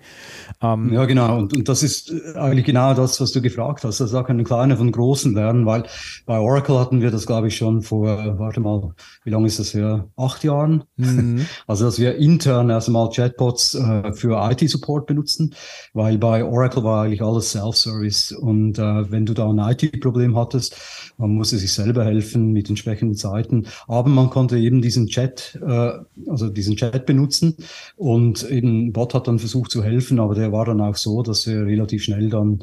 Ähm, 0.61 0.93
ja, 0.93 1.05
genau. 1.05 1.37
Und, 1.37 1.55
und 1.55 1.69
das 1.69 1.83
ist 1.83 2.13
eigentlich 2.35 2.65
genau 2.65 2.93
das, 2.93 3.19
was 3.19 3.31
du 3.31 3.41
gefragt 3.41 3.83
hast. 3.83 4.01
Also 4.01 4.17
da 4.17 4.23
können 4.23 4.43
kleine 4.43 4.77
von 4.77 4.91
großen 4.91 5.35
werden, 5.35 5.65
weil 5.65 5.83
bei 6.25 6.39
Oracle 6.39 6.79
hatten 6.79 7.01
wir 7.01 7.11
das, 7.11 7.25
glaube 7.25 7.47
ich, 7.47 7.57
schon 7.57 7.81
vor, 7.81 8.39
warte 8.39 8.59
mal, 8.59 8.93
wie 9.23 9.29
lange 9.29 9.47
ist 9.47 9.59
das 9.59 9.73
her? 9.73 10.07
Acht 10.17 10.43
Jahren. 10.43 10.83
Mhm. 10.97 11.45
Also, 11.67 11.85
dass 11.85 11.99
wir 11.99 12.15
intern 12.15 12.69
erstmal 12.69 13.09
Chatbots 13.09 13.75
äh, 13.75 14.13
für 14.13 14.49
IT-Support 14.51 15.05
benutzen, 15.07 15.55
weil 15.93 16.17
bei 16.17 16.43
Oracle 16.43 16.83
war 16.83 17.03
eigentlich 17.03 17.21
alles 17.21 17.51
Self-Service. 17.51 18.31
Und 18.33 18.79
äh, 18.79 19.11
wenn 19.11 19.25
du 19.25 19.33
da 19.33 19.49
ein 19.49 19.59
IT 19.59 19.82
IT-Problem 19.83 20.37
hattest. 20.37 20.75
Man 21.17 21.35
musste 21.35 21.57
sich 21.57 21.71
selber 21.71 22.05
helfen 22.05 22.51
mit 22.51 22.69
entsprechenden 22.69 23.15
Zeiten. 23.15 23.67
Aber 23.87 24.09
man 24.09 24.29
konnte 24.29 24.57
eben 24.57 24.81
diesen 24.81 25.07
Chat, 25.07 25.59
äh, 25.65 25.91
also 26.27 26.49
diesen 26.49 26.75
Chat 26.75 27.05
benutzen. 27.05 27.55
Und 27.95 28.49
eben 28.49 28.93
Bot 28.93 29.13
hat 29.13 29.27
dann 29.27 29.39
versucht 29.39 29.71
zu 29.71 29.83
helfen, 29.83 30.19
aber 30.19 30.35
der 30.35 30.51
war 30.51 30.65
dann 30.65 30.81
auch 30.81 30.95
so, 30.95 31.23
dass 31.23 31.47
er 31.47 31.65
relativ 31.65 32.03
schnell 32.03 32.29
dann 32.29 32.59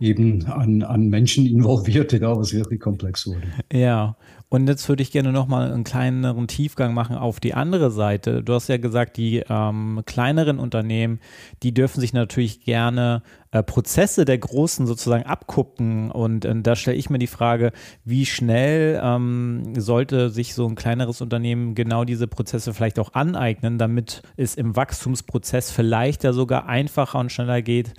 eben 0.00 0.44
an, 0.46 0.82
an 0.82 1.08
Menschen 1.08 1.46
involvierte, 1.54 2.20
da 2.20 2.36
was 2.36 2.52
wirklich 2.52 2.80
komplex 2.80 3.26
wurde. 3.26 3.46
Ja, 3.72 4.16
Und 4.54 4.68
jetzt 4.68 4.88
würde 4.88 5.02
ich 5.02 5.10
gerne 5.10 5.32
nochmal 5.32 5.72
einen 5.72 5.82
kleineren 5.82 6.46
Tiefgang 6.46 6.94
machen 6.94 7.16
auf 7.16 7.40
die 7.40 7.54
andere 7.54 7.90
Seite. 7.90 8.40
Du 8.40 8.54
hast 8.54 8.68
ja 8.68 8.76
gesagt, 8.76 9.16
die 9.16 9.42
ähm, 9.48 10.02
kleineren 10.06 10.60
Unternehmen, 10.60 11.18
die 11.64 11.74
dürfen 11.74 12.00
sich 12.00 12.12
natürlich 12.12 12.60
gerne 12.60 13.24
äh, 13.50 13.64
Prozesse 13.64 14.24
der 14.24 14.38
Großen 14.38 14.86
sozusagen 14.86 15.24
abgucken. 15.24 16.08
Und 16.12 16.44
äh, 16.44 16.54
da 16.62 16.76
stelle 16.76 16.96
ich 16.96 17.10
mir 17.10 17.18
die 17.18 17.26
Frage, 17.26 17.72
wie 18.04 18.26
schnell 18.26 19.00
ähm, 19.02 19.72
sollte 19.76 20.30
sich 20.30 20.54
so 20.54 20.68
ein 20.68 20.76
kleineres 20.76 21.20
Unternehmen 21.20 21.74
genau 21.74 22.04
diese 22.04 22.28
Prozesse 22.28 22.72
vielleicht 22.72 23.00
auch 23.00 23.12
aneignen, 23.12 23.76
damit 23.76 24.22
es 24.36 24.54
im 24.54 24.76
Wachstumsprozess 24.76 25.72
vielleicht 25.72 26.22
ja 26.22 26.32
sogar 26.32 26.66
einfacher 26.66 27.18
und 27.18 27.32
schneller 27.32 27.60
geht, 27.60 27.94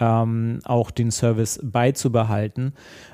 ähm, 0.00 0.58
auch 0.64 0.90
den 0.90 1.12
Service 1.12 1.60
beizubehalten. 1.62 2.72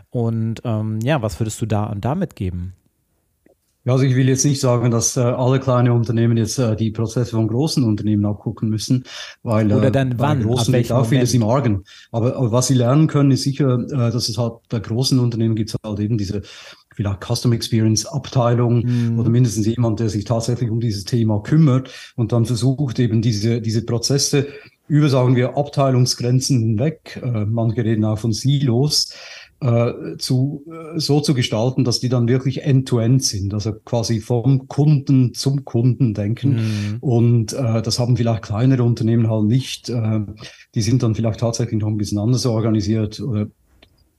Und 0.08 0.62
ähm, 0.64 0.98
ja, 1.02 1.20
was 1.20 1.38
würdest 1.38 1.60
du 1.60 1.66
da 1.66 1.94
damit 1.94 2.36
geben? 2.36 2.72
Ja, 3.86 3.92
also 3.92 4.04
ich 4.04 4.16
will 4.16 4.28
jetzt 4.28 4.44
nicht 4.44 4.60
sagen, 4.60 4.90
dass 4.90 5.16
äh, 5.16 5.20
alle 5.20 5.60
kleine 5.60 5.92
Unternehmen 5.92 6.36
jetzt 6.36 6.58
äh, 6.58 6.74
die 6.74 6.90
Prozesse 6.90 7.30
von 7.30 7.46
großen 7.46 7.84
Unternehmen 7.84 8.26
abgucken 8.26 8.68
müssen, 8.68 9.04
weil 9.44 9.72
oder 9.72 9.92
dann 9.92 10.10
äh, 10.10 10.14
wann, 10.18 10.42
großen 10.42 10.74
liegt 10.74 10.90
auch 10.90 11.06
vieles 11.06 11.32
im 11.34 11.44
Argen. 11.44 11.84
Aber, 12.10 12.34
aber 12.34 12.50
was 12.50 12.66
sie 12.66 12.74
lernen 12.74 13.06
können, 13.06 13.30
ist 13.30 13.44
sicher, 13.44 13.78
äh, 13.78 14.10
dass 14.10 14.28
es 14.28 14.38
halt 14.38 14.54
bei 14.70 14.80
großen 14.80 15.20
Unternehmen 15.20 15.54
gibt 15.54 15.70
es 15.70 15.76
halt 15.84 16.00
eben 16.00 16.18
diese 16.18 16.42
vielleicht 16.96 17.24
Custom 17.24 17.52
Experience 17.52 18.06
Abteilung 18.06 18.84
mhm. 18.84 19.20
oder 19.20 19.30
mindestens 19.30 19.66
jemand, 19.66 20.00
der 20.00 20.08
sich 20.08 20.24
tatsächlich 20.24 20.68
um 20.68 20.80
dieses 20.80 21.04
Thema 21.04 21.40
kümmert 21.40 21.90
und 22.16 22.32
dann 22.32 22.44
versucht 22.44 22.98
eben 22.98 23.22
diese 23.22 23.60
diese 23.60 23.84
Prozesse 23.84 24.48
über, 24.88 25.08
sagen 25.08 25.36
wir, 25.36 25.56
Abteilungsgrenzen 25.56 26.60
hinweg, 26.60 27.20
äh, 27.22 27.44
manche 27.44 27.84
reden 27.84 28.04
auch 28.04 28.18
von 28.18 28.32
Silos, 28.32 29.12
äh, 29.60 30.16
zu, 30.18 30.64
äh, 30.70 30.98
so 30.98 31.20
zu 31.20 31.34
gestalten, 31.34 31.84
dass 31.84 32.00
die 32.00 32.08
dann 32.08 32.28
wirklich 32.28 32.62
end-to-end 32.62 33.22
-end 33.22 33.24
sind, 33.24 33.54
also 33.54 33.72
quasi 33.72 34.20
vom 34.20 34.68
Kunden 34.68 35.34
zum 35.34 35.64
Kunden 35.64 36.14
denken. 36.14 36.56
Mhm. 36.56 36.96
Und 37.00 37.52
äh, 37.52 37.82
das 37.82 37.98
haben 37.98 38.16
vielleicht 38.16 38.42
kleinere 38.42 38.82
Unternehmen 38.82 39.30
halt 39.30 39.44
nicht. 39.44 39.88
Äh, 39.88 40.20
die 40.74 40.82
sind 40.82 41.02
dann 41.02 41.14
vielleicht 41.14 41.40
tatsächlich 41.40 41.80
noch 41.80 41.88
ein 41.88 41.96
bisschen 41.96 42.18
anders 42.18 42.44
organisiert 42.44 43.18
oder 43.20 43.46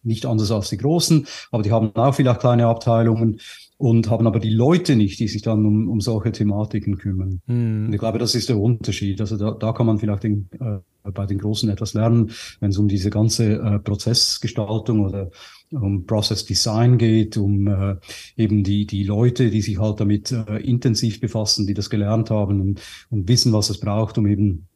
nicht 0.04 0.26
anders 0.26 0.52
als 0.52 0.70
die 0.70 0.78
großen, 0.78 1.28
aber 1.52 1.64
die 1.64 1.72
haben 1.72 1.96
auch 1.96 2.16
vielleicht 2.16 2.40
kleine 2.40 2.66
Abteilungen 2.68 3.40
und 3.78 4.10
haben 4.10 4.26
aber 4.26 4.40
die 4.40 4.50
Leute 4.50 4.96
nicht, 4.96 5.20
die 5.20 5.28
sich 5.28 5.44
dann 5.44 5.66
um, 5.66 5.88
um 5.88 6.02
solche 6.02 6.32
Thematiken 6.32 6.98
kümmern. 6.98 7.42
Mhm. 7.46 7.88
Und 7.88 7.94
ich 7.94 8.00
glaube, 8.00 8.18
das 8.18 8.34
ist 8.34 8.50
der 8.50 8.58
Unterschied. 8.58 9.22
Also 9.22 9.38
da, 9.38 9.52
da 9.52 9.72
kann 9.72 9.86
man 9.86 10.00
vielleicht 10.00 10.24
den, 10.24 10.50
äh, 10.60 10.80
bei 11.12 11.26
den 11.28 11.38
Großen 11.38 11.70
etwas 11.70 11.94
lernen, 11.94 12.32
wenn 12.60 12.72
es 12.72 12.78
um 12.78 12.88
diese 12.88 13.12
ganze 13.12 13.54
äh, 13.54 13.80
Prozessgestaltung 13.80 15.02
oder 15.02 15.30
um 15.72 16.06
Process 16.06 16.46
Design 16.46 16.98
geht, 16.98 17.38
um 17.38 17.68
äh, 17.68 17.96
eben 18.36 18.64
die, 18.64 18.88
die 18.88 19.04
Leute, 19.04 19.52
die 19.52 19.62
sich 19.62 19.80
halt 19.80 20.00
damit 20.00 20.32
äh, 20.32 20.58
intensiv 20.58 21.20
befassen, 21.20 21.68
die 21.68 21.74
das 21.76 21.90
gelernt 21.90 22.32
haben 22.32 22.62
und, 22.62 22.82
und 23.12 23.28
wissen, 23.28 23.54
was 23.54 23.70
es 23.70 23.80
braucht, 23.80 24.18
um 24.18 24.26
eben 24.28 24.68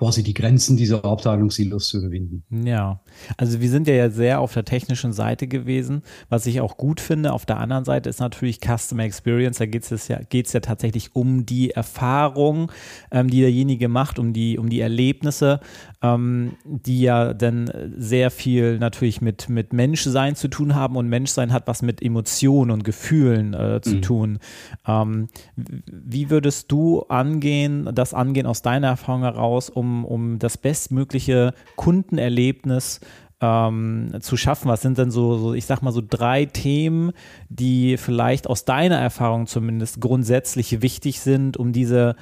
quasi 0.00 0.22
die 0.22 0.32
Grenzen 0.32 0.78
dieser 0.78 1.04
Abteilungssilos 1.04 1.88
zu 1.88 1.98
überwinden. 1.98 2.42
Ja, 2.66 3.02
also 3.36 3.60
wir 3.60 3.68
sind 3.68 3.86
ja 3.86 4.08
sehr 4.08 4.40
auf 4.40 4.54
der 4.54 4.64
technischen 4.64 5.12
Seite 5.12 5.46
gewesen, 5.46 6.00
was 6.30 6.46
ich 6.46 6.62
auch 6.62 6.78
gut 6.78 7.00
finde. 7.00 7.34
Auf 7.34 7.44
der 7.44 7.58
anderen 7.58 7.84
Seite 7.84 8.08
ist 8.08 8.18
natürlich 8.18 8.60
Customer 8.60 9.02
Experience, 9.02 9.58
da 9.58 9.66
geht 9.66 9.92
es 9.92 10.08
ja, 10.08 10.20
geht's 10.26 10.54
ja 10.54 10.60
tatsächlich 10.60 11.14
um 11.14 11.44
die 11.44 11.72
Erfahrung, 11.72 12.72
ähm, 13.10 13.28
die 13.28 13.40
derjenige 13.40 13.88
macht, 13.88 14.18
um 14.18 14.32
die, 14.32 14.56
um 14.56 14.70
die 14.70 14.80
Erlebnisse, 14.80 15.60
ähm, 16.02 16.52
die 16.64 17.02
ja 17.02 17.34
dann 17.34 17.70
sehr 17.96 18.30
viel 18.30 18.78
natürlich 18.78 19.20
mit, 19.20 19.48
mit 19.48 19.72
Menschsein 19.72 20.34
zu 20.34 20.48
tun 20.48 20.74
haben 20.74 20.96
und 20.96 21.08
Menschsein 21.08 21.52
hat 21.52 21.66
was 21.66 21.82
mit 21.82 22.02
Emotionen 22.02 22.70
und 22.70 22.84
Gefühlen 22.84 23.52
äh, 23.52 23.80
zu 23.82 23.96
mhm. 23.96 24.02
tun. 24.02 24.38
Ähm, 24.86 25.28
wie 25.56 26.30
würdest 26.30 26.72
du 26.72 27.02
angehen, 27.02 27.90
das 27.94 28.14
angehen 28.14 28.46
aus 28.46 28.62
deiner 28.62 28.88
Erfahrung 28.88 29.22
heraus, 29.22 29.68
um 29.68 30.04
um, 30.04 30.38
das 30.38 30.56
bestmögliche 30.56 31.54
Kundenerlebnis 31.76 33.00
ähm, 33.40 34.16
zu 34.20 34.36
schaffen? 34.36 34.68
Was 34.68 34.82
sind 34.82 34.98
denn 34.98 35.10
so, 35.10 35.36
so, 35.36 35.54
ich 35.54 35.66
sag 35.66 35.82
mal, 35.82 35.92
so 35.92 36.02
drei 36.06 36.46
Themen, 36.46 37.12
die 37.48 37.96
vielleicht 37.96 38.46
aus 38.46 38.64
deiner 38.64 38.98
Erfahrung 38.98 39.46
zumindest 39.46 40.00
grundsätzlich 40.00 40.82
wichtig 40.82 41.20
sind, 41.20 41.56
um 41.56 41.72
diese 41.72 42.16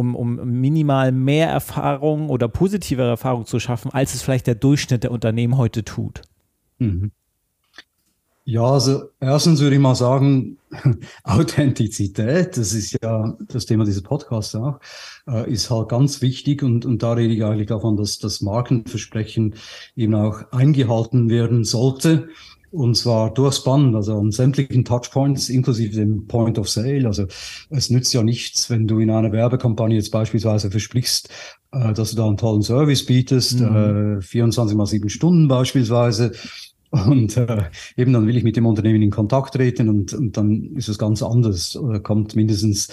um, 0.00 0.16
um 0.16 0.60
minimal 0.60 1.12
mehr 1.12 1.48
Erfahrung 1.48 2.28
oder 2.28 2.48
positive 2.48 3.02
Erfahrung 3.02 3.46
zu 3.46 3.60
schaffen, 3.60 3.92
als 3.92 4.14
es 4.14 4.22
vielleicht 4.22 4.46
der 4.46 4.56
Durchschnitt 4.56 5.04
der 5.04 5.12
Unternehmen 5.12 5.56
heute 5.56 5.84
tut? 5.84 6.22
Mhm. 6.78 7.12
Ja, 8.44 8.64
also 8.64 9.04
erstens 9.20 9.60
würde 9.60 9.76
ich 9.76 9.80
mal 9.80 9.94
sagen, 9.94 10.58
Authentizität, 11.24 12.56
das 12.56 12.72
ist 12.72 12.98
ja 13.00 13.36
das 13.46 13.66
Thema 13.66 13.84
dieses 13.84 14.02
Podcasts 14.02 14.56
auch, 14.56 14.80
äh, 15.28 15.48
ist 15.48 15.70
halt 15.70 15.88
ganz 15.88 16.20
wichtig 16.20 16.62
und, 16.64 16.84
und 16.84 17.02
da 17.02 17.12
rede 17.12 17.32
ich 17.32 17.44
eigentlich 17.44 17.68
davon, 17.68 17.96
dass 17.96 18.18
das 18.18 18.40
Markenversprechen 18.40 19.54
eben 19.94 20.16
auch 20.16 20.50
eingehalten 20.50 21.28
werden 21.28 21.62
sollte. 21.62 22.28
Und 22.72 22.96
zwar 22.96 23.34
durchs 23.34 23.64
Band, 23.64 23.96
also 23.96 24.16
an 24.16 24.30
sämtlichen 24.30 24.84
Touchpoints, 24.84 25.48
inklusive 25.48 25.96
dem 25.96 26.26
Point 26.26 26.58
of 26.58 26.68
Sale. 26.68 27.06
Also 27.06 27.26
es 27.68 27.90
nützt 27.90 28.14
ja 28.14 28.22
nichts, 28.22 28.70
wenn 28.70 28.86
du 28.86 29.00
in 29.00 29.10
einer 29.10 29.32
Werbekampagne 29.32 29.96
jetzt 29.96 30.10
beispielsweise 30.10 30.70
versprichst, 30.70 31.28
äh, 31.72 31.92
dass 31.92 32.10
du 32.10 32.16
da 32.16 32.26
einen 32.26 32.36
tollen 32.36 32.62
Service 32.62 33.04
bietest, 33.04 33.60
mhm. 33.60 34.18
äh, 34.18 34.22
24 34.22 34.76
mal 34.76 34.86
7 34.86 35.08
Stunden 35.08 35.48
beispielsweise 35.48 36.32
und 36.90 37.36
äh, 37.36 37.64
eben 37.96 38.12
dann 38.12 38.26
will 38.26 38.36
ich 38.36 38.44
mit 38.44 38.56
dem 38.56 38.66
Unternehmen 38.66 39.02
in 39.02 39.10
Kontakt 39.10 39.54
treten 39.54 39.88
und, 39.88 40.12
und 40.12 40.36
dann 40.36 40.74
ist 40.74 40.88
es 40.88 40.98
ganz 40.98 41.22
anders 41.22 41.76
oder 41.76 42.00
kommt 42.00 42.34
mindestens 42.34 42.88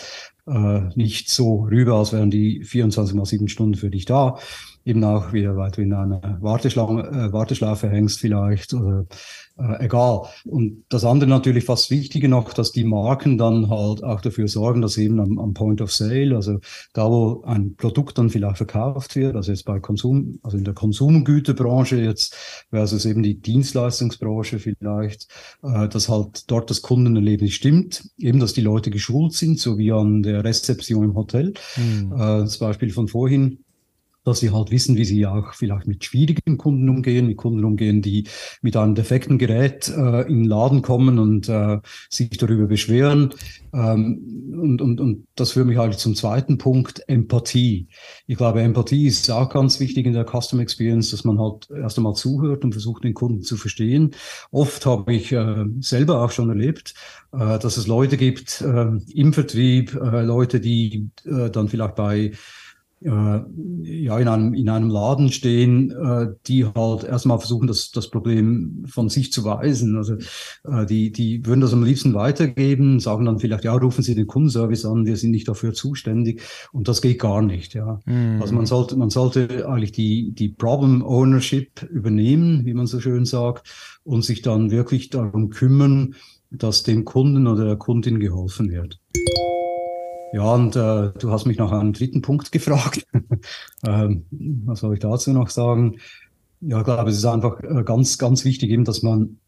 äh, 0.48 0.89
nicht 0.96 1.30
so 1.30 1.63
rüber, 1.63 1.96
als 1.96 2.13
wären 2.13 2.32
die 2.32 2.63
24 2.63 3.16
mal 3.16 3.25
7 3.25 3.48
Stunden 3.48 3.75
für 3.75 3.89
dich 3.89 4.06
da 4.06 4.38
eben 4.88 5.04
auch 5.04 5.34
wieder, 5.34 5.58
weil 5.58 5.70
du 5.72 5.82
in 5.82 5.94
einer 5.94 6.38
Warteschlange, 6.39 7.04
äh, 7.04 7.34
Warteschlaufe 7.34 7.89
hängst 7.89 8.20
vielleicht 8.20 8.74
oder 8.74 9.06
äh, 9.58 9.86
egal. 9.86 10.22
Und 10.46 10.86
das 10.88 11.04
andere 11.04 11.30
natürlich 11.30 11.66
fast 11.66 11.92
wichtiger 11.92 12.30
noch, 12.30 12.54
dass 12.54 12.72
die 12.72 12.86
Marken 12.86 13.38
dann 13.38 13.70
halt 13.70 14.04
auch 14.04 14.22
dafür 14.22 14.48
sorgen, 14.48 14.82
dass 14.82 14.98
eben 14.98 15.20
am, 15.20 15.39
am 15.39 15.54
Point 15.54 15.82
of 15.82 15.92
Sale, 15.92 16.36
also 16.36 16.60
da, 16.94 17.10
wo 17.10 17.44
ein 17.44 17.75
Produkt 17.75 18.18
dann 18.18 18.30
vielleicht 18.30 18.58
verkauft 18.58 19.16
wird, 19.18 19.36
also 19.36 19.51
jetzt 19.51 19.66
bei 19.66 19.80
Konsum, 19.80 20.39
also 20.42 20.58
in 20.58 20.63
der 20.63 20.74
Konsumgüterbranche 20.74 21.98
jetzt 21.98 22.66
versus 22.70 23.06
eben 23.06 23.24
die 23.24 23.42
Dienstleistungsbranche 23.42 24.60
vielleicht, 24.60 25.27
äh, 25.63 25.89
dass 25.89 26.08
halt 26.08 26.50
dort 26.50 26.70
das 26.70 26.82
Kundenerlebnis 26.82 27.54
stimmt, 27.54 28.10
eben, 28.18 28.39
dass 28.39 28.54
die 28.54 28.62
Leute 28.62 28.89
geschult 28.89 29.34
sind, 29.34 29.60
so 29.60 29.77
wie 29.77 29.92
an 29.92 30.24
der 30.24 30.37
Rezeption 30.44 31.03
im 31.03 31.15
Hotel. 31.15 31.53
Mhm. 31.75 32.13
Äh, 32.13 32.17
das 32.17 32.58
Beispiel 32.58 32.91
von 32.91 33.08
vorhin, 33.08 33.65
dass 34.27 34.39
sie 34.39 34.51
halt 34.51 34.72
wissen, 34.72 34.98
wie 34.98 35.05
sie 35.05 35.25
auch 35.25 35.53
vielleicht 35.53 35.88
mit 35.88 36.03
schwierigen 36.03 36.57
Kunden 36.57 36.89
umgehen, 36.89 37.27
mit 37.27 37.38
Kunden 37.38 37.63
umgehen, 37.63 38.01
die 38.01 38.25
mit 38.62 38.75
einem 38.75 38.93
defekten 38.93 39.38
Gerät 39.38 39.88
äh, 39.88 40.24
in 40.24 40.41
den 40.41 40.46
Laden 40.46 40.81
kommen 40.81 41.17
und 41.17 41.48
äh, 41.48 41.79
sich 42.10 42.29
darüber 42.31 42.67
beschweren. 42.67 43.34
Ähm, 43.74 44.51
und, 44.60 44.81
und, 44.81 45.00
und 45.00 45.27
das 45.36 45.51
führt 45.51 45.67
mich 45.67 45.77
halt 45.77 45.93
zum 45.93 46.13
zweiten 46.13 46.57
Punkt, 46.57 47.07
Empathie. 47.07 47.88
Ich 48.25 48.38
glaube, 48.38 48.62
Empathie 48.62 49.07
ist 49.07 49.29
auch 49.31 49.50
ganz 49.50 49.79
wichtig 49.79 50.05
in 50.05 50.13
der 50.13 50.25
Custom 50.25 50.60
Experience, 50.60 51.12
dass 51.12 51.24
man 51.24 51.39
halt 51.39 51.69
erst 51.69 51.98
einmal 51.98 52.15
zuhört 52.15 52.65
und 52.65 52.74
versucht, 52.74 53.05
den 53.05 53.13
Kunden 53.13 53.43
zu 53.43 53.55
verstehen. 53.55 54.12
Oft 54.51 54.86
habe 54.86 55.13
ich 55.13 55.31
äh, 55.31 55.65
selber 55.79 56.22
auch 56.22 56.31
schon 56.31 56.50
erlebt, 56.50 56.96
äh, 57.31 57.60
dass 57.60 57.77
es 57.77 57.88
Leute 57.88 58.17
gibt 58.17 58.60
äh, 58.60 58.91
im 59.13 59.31
Vertrieb, 59.31 59.96
äh, 59.96 60.24
Leute, 60.24 60.60
die 60.60 61.12
äh, 61.24 61.50
dann 61.50 61.69
vielleicht 61.69 61.96
bei 61.96 62.34
ja, 63.00 64.18
in 64.18 64.27
einem, 64.27 64.54
in 64.56 64.70
einem 64.70 64.89
Laden 64.89 65.32
stehen, 65.32 65.92
äh, 65.92 66.27
die 66.48 66.66
halt 66.66 67.04
erstmal 67.04 67.38
versuchen, 67.38 67.68
das, 67.68 67.92
das 67.92 68.10
Problem 68.10 68.86
von 68.88 69.10
sich 69.10 69.32
zu 69.32 69.44
weisen. 69.44 69.98
Also 69.98 70.16
äh, 70.63 70.86
die, 70.88 71.12
die 71.12 71.46
würden 71.46 71.62
das 71.62 71.74
am 71.74 71.84
liebsten 71.84 72.16
weitergeben, 72.16 73.00
sagen 73.00 73.25
dann 73.25 73.39
vielleicht, 73.39 73.66
ja, 73.66 73.74
rufen 73.74 74.01
Sie 74.01 74.16
den 74.16 74.25
Kundenservice 74.25 74.86
an, 74.86 75.06
wir 75.06 75.16
sind 75.16 75.32
nicht 75.32 75.48
dafür 75.48 75.74
zuständig. 75.74 76.42
Und 76.72 76.88
das 76.88 77.01
geht 77.01 77.20
gar 77.20 77.44
nicht, 77.44 77.75
ja. 77.75 78.00
Mhm. 78.06 78.42
Also 78.42 78.56
man 78.56 78.66
sollte, 78.66 78.98
man 78.98 79.12
sollte 79.12 79.70
eigentlich 79.70 79.92
die, 79.92 80.32
die 80.32 80.50
Problem 80.50 81.04
Ownership 81.04 81.84
übernehmen, 81.84 82.66
wie 82.66 82.74
man 82.74 82.88
so 82.88 83.00
schön 83.00 83.25
sagt, 83.25 84.00
und 84.04 84.24
sich 84.24 84.42
dann 84.42 84.72
wirklich 84.72 85.10
darum 85.10 85.50
kümmern, 85.50 86.16
dass 86.50 86.84
dem 86.84 87.06
Kunden 87.06 87.46
oder 87.46 87.66
der 87.66 87.75
Kundin 87.75 88.20
geholfen 88.20 88.72
wird. 88.72 89.00
Ja, 90.38 90.53
und 90.53 90.75
äh, 90.75 91.12
du 91.17 91.32
hast 91.32 91.48
mich 91.48 91.58
nach 91.58 91.72
einem 91.72 91.94
dritten 91.94 92.22
Punkt 92.22 92.51
gefragt. 92.51 93.08
ähm, 93.88 94.27
was 94.29 94.82
soll 94.82 94.94
ich 94.94 95.00
dazu 95.00 95.34
noch 95.34 95.50
sagen? 95.50 95.98
Ja, 96.62 96.77
ich 96.77 96.84
glaube, 96.84 97.10
es 97.10 97.17
ist 97.17 97.25
einfach 97.25 97.60
äh, 97.63 97.84
ganz, 97.84 98.20
ganz 98.20 98.46
wichtig 98.46 98.70
eben, 98.70 98.84
dass 98.84 99.01
man 99.01 99.39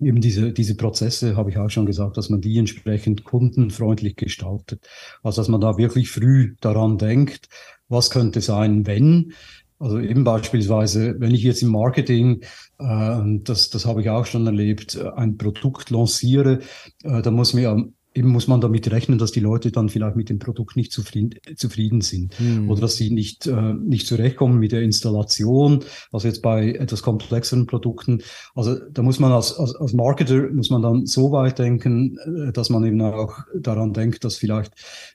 eben 0.00 0.22
diese, 0.22 0.50
diese 0.54 0.76
Prozesse, 0.76 1.36
habe 1.36 1.50
ich 1.50 1.58
auch 1.58 1.68
schon 1.68 1.84
gesagt, 1.84 2.16
dass 2.16 2.30
man 2.30 2.40
die 2.40 2.56
entsprechend 2.56 3.22
kundenfreundlich 3.24 4.16
gestaltet. 4.16 4.88
Also, 5.22 5.42
dass 5.42 5.48
man 5.48 5.60
da 5.60 5.76
wirklich 5.76 6.10
früh 6.10 6.54
daran 6.62 6.96
denkt, 6.96 7.50
was 7.88 8.08
könnte 8.08 8.40
sein, 8.40 8.86
wenn. 8.86 9.34
Also 9.78 9.98
eben 9.98 10.24
beispielsweise, 10.24 11.16
wenn 11.18 11.34
ich 11.34 11.42
jetzt 11.42 11.60
im 11.60 11.68
Marketing, 11.68 12.40
äh, 12.78 13.20
das, 13.44 13.68
das 13.68 13.84
habe 13.84 14.00
ich 14.00 14.08
auch 14.08 14.24
schon 14.24 14.46
erlebt, 14.46 14.98
ein 15.16 15.36
Produkt 15.36 15.90
lanciere, 15.90 16.60
äh, 17.02 17.20
dann 17.20 17.34
muss 17.34 17.52
mir 17.52 17.90
eben 18.14 18.28
muss 18.28 18.48
man 18.48 18.60
damit 18.60 18.90
rechnen, 18.90 19.18
dass 19.18 19.32
die 19.32 19.40
Leute 19.40 19.70
dann 19.70 19.88
vielleicht 19.88 20.16
mit 20.16 20.30
dem 20.30 20.38
Produkt 20.38 20.76
nicht 20.76 20.92
zufrieden, 20.92 21.38
zufrieden 21.56 22.00
sind 22.00 22.38
mhm. 22.40 22.68
oder 22.68 22.82
dass 22.82 22.96
sie 22.96 23.10
nicht, 23.10 23.46
äh, 23.46 23.74
nicht 23.74 24.06
zurechtkommen 24.06 24.58
mit 24.58 24.72
der 24.72 24.82
Installation, 24.82 25.84
also 26.12 26.26
jetzt 26.26 26.42
bei 26.42 26.72
etwas 26.72 27.02
komplexeren 27.02 27.66
Produkten. 27.66 28.22
Also 28.54 28.76
da 28.90 29.02
muss 29.02 29.20
man 29.20 29.32
als, 29.32 29.56
als, 29.56 29.76
als 29.76 29.92
Marketer, 29.92 30.50
muss 30.50 30.70
man 30.70 30.82
dann 30.82 31.06
so 31.06 31.30
weit 31.30 31.58
denken, 31.58 32.18
äh, 32.18 32.52
dass 32.52 32.68
man 32.70 32.84
eben 32.84 33.00
auch 33.00 33.38
daran 33.56 33.92
denkt, 33.92 34.24
dass 34.24 34.36
vielleicht 34.36 34.72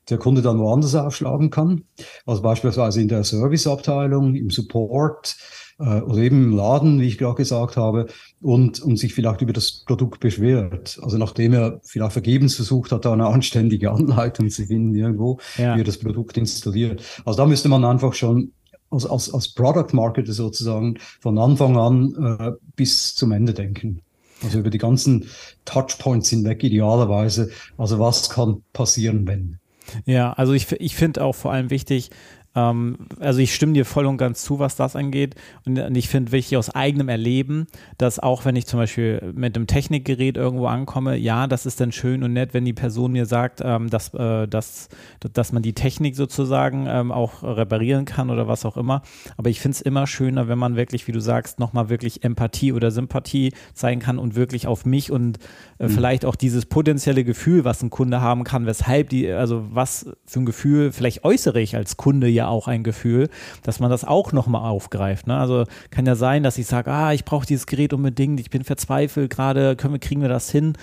der 0.09 0.17
Kunde 0.17 0.41
dann 0.41 0.59
woanders 0.59 0.95
aufschlagen 0.95 1.49
kann. 1.49 1.83
Also 2.25 2.41
beispielsweise 2.41 3.01
in 3.01 3.09
der 3.09 3.23
Serviceabteilung, 3.23 4.35
im 4.35 4.49
Support, 4.49 5.35
äh, 5.79 6.01
oder 6.01 6.17
eben 6.19 6.43
im 6.45 6.55
Laden, 6.55 6.99
wie 6.99 7.07
ich 7.07 7.17
gerade 7.17 7.35
gesagt 7.35 7.77
habe, 7.77 8.07
und, 8.41 8.81
und 8.81 8.97
sich 8.97 9.13
vielleicht 9.13 9.41
über 9.41 9.53
das 9.53 9.83
Produkt 9.85 10.19
beschwert. 10.19 10.99
Also 11.01 11.17
nachdem 11.17 11.53
er 11.53 11.81
vielleicht 11.83 12.13
vergebens 12.13 12.55
versucht 12.55 12.91
hat, 12.91 13.05
da 13.05 13.13
eine 13.13 13.27
anständige 13.27 13.91
Anleitung 13.91 14.49
zu 14.49 14.65
finden 14.65 14.95
irgendwo, 14.95 15.39
ja. 15.57 15.75
wie 15.75 15.81
er 15.81 15.85
das 15.85 15.97
Produkt 15.97 16.37
installiert. 16.37 17.03
Also 17.25 17.37
da 17.37 17.45
müsste 17.45 17.69
man 17.69 17.83
einfach 17.83 18.13
schon 18.13 18.51
als, 18.91 19.05
als, 19.05 19.33
als 19.33 19.49
Product 19.49 19.93
Marketer 19.93 20.33
sozusagen 20.33 20.97
von 21.19 21.37
Anfang 21.37 21.77
an 21.77 22.37
äh, 22.39 22.51
bis 22.75 23.15
zum 23.15 23.31
Ende 23.31 23.53
denken. 23.53 24.01
Also 24.43 24.59
über 24.59 24.69
die 24.69 24.77
ganzen 24.77 25.25
Touchpoints 25.63 26.29
hinweg 26.29 26.63
idealerweise. 26.63 27.49
Also 27.77 27.99
was 27.99 28.29
kann 28.29 28.61
passieren, 28.73 29.27
wenn? 29.27 29.59
Ja, 30.05 30.33
also 30.33 30.53
ich, 30.53 30.71
ich 30.73 30.95
finde 30.95 31.23
auch 31.23 31.35
vor 31.35 31.51
allem 31.51 31.69
wichtig, 31.69 32.09
also 32.55 33.39
ich 33.39 33.53
stimme 33.53 33.73
dir 33.73 33.85
voll 33.85 34.05
und 34.05 34.17
ganz 34.17 34.43
zu, 34.43 34.59
was 34.59 34.75
das 34.75 34.95
angeht. 34.95 35.35
Und, 35.65 35.77
und 35.77 35.95
ich 35.95 36.07
finde 36.07 36.31
wichtig 36.31 36.57
aus 36.57 36.69
eigenem 36.69 37.09
Erleben, 37.09 37.67
dass 37.97 38.19
auch 38.19 38.45
wenn 38.45 38.55
ich 38.55 38.65
zum 38.65 38.79
Beispiel 38.79 39.33
mit 39.35 39.55
einem 39.55 39.67
Technikgerät 39.67 40.37
irgendwo 40.37 40.67
ankomme, 40.67 41.17
ja, 41.17 41.47
das 41.47 41.65
ist 41.65 41.81
dann 41.81 41.91
schön 41.91 42.23
und 42.23 42.33
nett, 42.33 42.53
wenn 42.53 42.63
die 42.63 42.73
Person 42.73 43.11
mir 43.11 43.25
sagt, 43.25 43.61
ähm, 43.63 43.89
dass, 43.89 44.13
äh, 44.13 44.47
dass, 44.47 44.87
dass 45.33 45.51
man 45.51 45.63
die 45.63 45.73
Technik 45.73 46.15
sozusagen 46.15 46.85
ähm, 46.87 47.11
auch 47.11 47.43
reparieren 47.43 48.05
kann 48.05 48.29
oder 48.29 48.47
was 48.47 48.65
auch 48.65 48.77
immer. 48.77 49.01
Aber 49.35 49.49
ich 49.49 49.59
finde 49.59 49.75
es 49.75 49.81
immer 49.81 50.07
schöner, 50.07 50.47
wenn 50.47 50.57
man 50.57 50.77
wirklich, 50.77 51.07
wie 51.07 51.11
du 51.11 51.19
sagst, 51.19 51.59
nochmal 51.59 51.89
wirklich 51.89 52.23
Empathie 52.23 52.71
oder 52.71 52.89
Sympathie 52.89 53.53
zeigen 53.73 53.99
kann 53.99 54.17
und 54.17 54.35
wirklich 54.35 54.67
auf 54.67 54.85
mich 54.85 55.11
und 55.11 55.39
äh, 55.77 55.87
mhm. 55.87 55.89
vielleicht 55.89 56.25
auch 56.25 56.35
dieses 56.35 56.65
potenzielle 56.65 57.25
Gefühl, 57.25 57.65
was 57.65 57.83
ein 57.83 57.89
Kunde 57.89 58.21
haben 58.21 58.45
kann, 58.45 58.65
weshalb 58.65 59.09
die, 59.09 59.29
also 59.29 59.65
was 59.71 60.09
für 60.25 60.39
ein 60.39 60.45
Gefühl 60.45 60.93
vielleicht 60.93 61.25
äußere 61.25 61.59
ich 61.59 61.75
als 61.75 61.97
Kunde 61.97 62.27
ja 62.27 62.44
auch 62.47 62.67
ein 62.67 62.83
Gefühl, 62.83 63.29
dass 63.63 63.79
man 63.79 63.89
das 63.89 64.03
auch 64.03 64.31
nochmal 64.31 64.69
aufgreift. 64.69 65.27
Ne? 65.27 65.37
Also 65.37 65.65
kann 65.89 66.05
ja 66.05 66.15
sein, 66.15 66.43
dass 66.43 66.57
ich 66.57 66.67
sage, 66.67 66.91
ah, 66.91 67.13
ich 67.13 67.25
brauche 67.25 67.45
dieses 67.45 67.67
Gerät 67.67 67.93
unbedingt, 67.93 68.39
ich 68.39 68.49
bin 68.49 68.63
verzweifelt 68.63 69.31
gerade, 69.31 69.75
können 69.75 69.93
wir, 69.93 69.99
kriegen 69.99 70.21
wir 70.21 70.29
das 70.29 70.49
hin? 70.49 70.73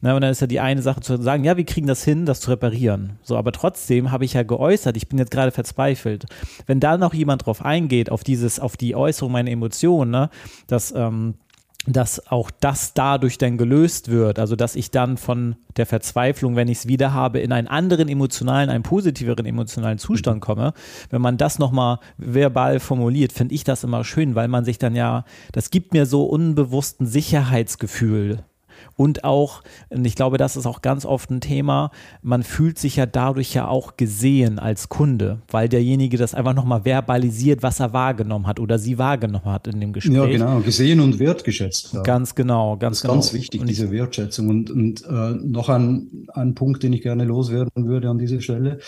Ne? 0.00 0.14
Und 0.14 0.22
dann 0.22 0.30
ist 0.30 0.40
ja 0.40 0.46
die 0.46 0.60
eine 0.60 0.82
Sache 0.82 1.00
zu 1.00 1.20
sagen, 1.20 1.44
ja, 1.44 1.56
wir 1.56 1.64
kriegen 1.64 1.86
das 1.86 2.04
hin, 2.04 2.26
das 2.26 2.40
zu 2.40 2.50
reparieren. 2.50 3.18
So, 3.22 3.36
aber 3.36 3.52
trotzdem 3.52 4.10
habe 4.10 4.24
ich 4.24 4.34
ja 4.34 4.42
geäußert, 4.42 4.96
ich 4.96 5.08
bin 5.08 5.18
jetzt 5.18 5.30
gerade 5.30 5.50
verzweifelt. 5.50 6.26
Wenn 6.66 6.80
da 6.80 6.96
noch 6.96 7.14
jemand 7.14 7.46
drauf 7.46 7.64
eingeht, 7.64 8.10
auf 8.10 8.24
dieses, 8.24 8.60
auf 8.60 8.76
die 8.76 8.94
Äußerung 8.94 9.32
meiner 9.32 9.50
Emotionen, 9.50 10.10
ne, 10.10 10.30
dass 10.66 10.92
ähm, 10.92 11.34
dass 11.86 12.30
auch 12.30 12.50
das 12.50 12.92
dadurch 12.92 13.38
dann 13.38 13.56
gelöst 13.56 14.10
wird. 14.10 14.38
Also 14.38 14.54
dass 14.54 14.76
ich 14.76 14.90
dann 14.90 15.16
von 15.16 15.56
der 15.76 15.86
Verzweiflung, 15.86 16.56
wenn 16.56 16.68
ich 16.68 16.78
es 16.78 16.88
wieder 16.88 17.14
habe, 17.14 17.40
in 17.40 17.52
einen 17.52 17.68
anderen 17.68 18.08
emotionalen, 18.08 18.68
einen 18.68 18.82
positiveren 18.82 19.46
emotionalen 19.46 19.98
Zustand 19.98 20.36
mhm. 20.36 20.40
komme. 20.40 20.72
Wenn 21.08 21.22
man 21.22 21.38
das 21.38 21.58
nochmal 21.58 21.98
verbal 22.18 22.80
formuliert, 22.80 23.32
finde 23.32 23.54
ich 23.54 23.64
das 23.64 23.84
immer 23.84 24.04
schön, 24.04 24.34
weil 24.34 24.48
man 24.48 24.64
sich 24.64 24.78
dann 24.78 24.94
ja, 24.94 25.24
das 25.52 25.70
gibt 25.70 25.94
mir 25.94 26.06
so 26.06 26.24
unbewussten 26.24 27.06
Sicherheitsgefühl 27.06 28.44
und 28.96 29.24
auch, 29.24 29.62
und 29.88 30.04
ich 30.04 30.14
glaube, 30.14 30.38
das 30.38 30.56
ist 30.56 30.66
auch 30.66 30.82
ganz 30.82 31.04
oft 31.04 31.30
ein 31.30 31.40
Thema, 31.40 31.90
man 32.22 32.42
fühlt 32.42 32.78
sich 32.78 32.96
ja 32.96 33.06
dadurch 33.06 33.54
ja 33.54 33.68
auch 33.68 33.96
gesehen 33.96 34.58
als 34.58 34.88
Kunde, 34.88 35.42
weil 35.48 35.68
derjenige 35.68 36.16
das 36.16 36.34
einfach 36.34 36.54
nochmal 36.54 36.84
verbalisiert, 36.84 37.62
was 37.62 37.80
er 37.80 37.92
wahrgenommen 37.92 38.46
hat 38.46 38.60
oder 38.60 38.78
sie 38.78 38.98
wahrgenommen 38.98 39.44
hat 39.46 39.66
in 39.66 39.80
dem 39.80 39.92
Gespräch. 39.92 40.14
Ja, 40.14 40.26
genau, 40.26 40.60
gesehen 40.60 41.00
und 41.00 41.18
wertgeschätzt. 41.18 41.94
Ja. 41.94 42.02
Ganz 42.02 42.34
genau, 42.34 42.76
ganz 42.76 42.80
das 42.80 42.98
ist 42.98 43.02
genau. 43.02 43.14
Ganz 43.14 43.32
wichtig, 43.32 43.60
und 43.60 43.68
diese 43.68 43.90
Wertschätzung. 43.90 44.48
Und, 44.48 44.70
und 44.70 45.04
äh, 45.04 45.30
noch 45.44 45.68
ein, 45.68 46.26
ein 46.32 46.54
Punkt, 46.54 46.82
den 46.82 46.92
ich 46.92 47.02
gerne 47.02 47.24
loswerden 47.24 47.86
würde 47.86 48.08
an 48.08 48.18
dieser 48.18 48.40
Stelle. 48.40 48.78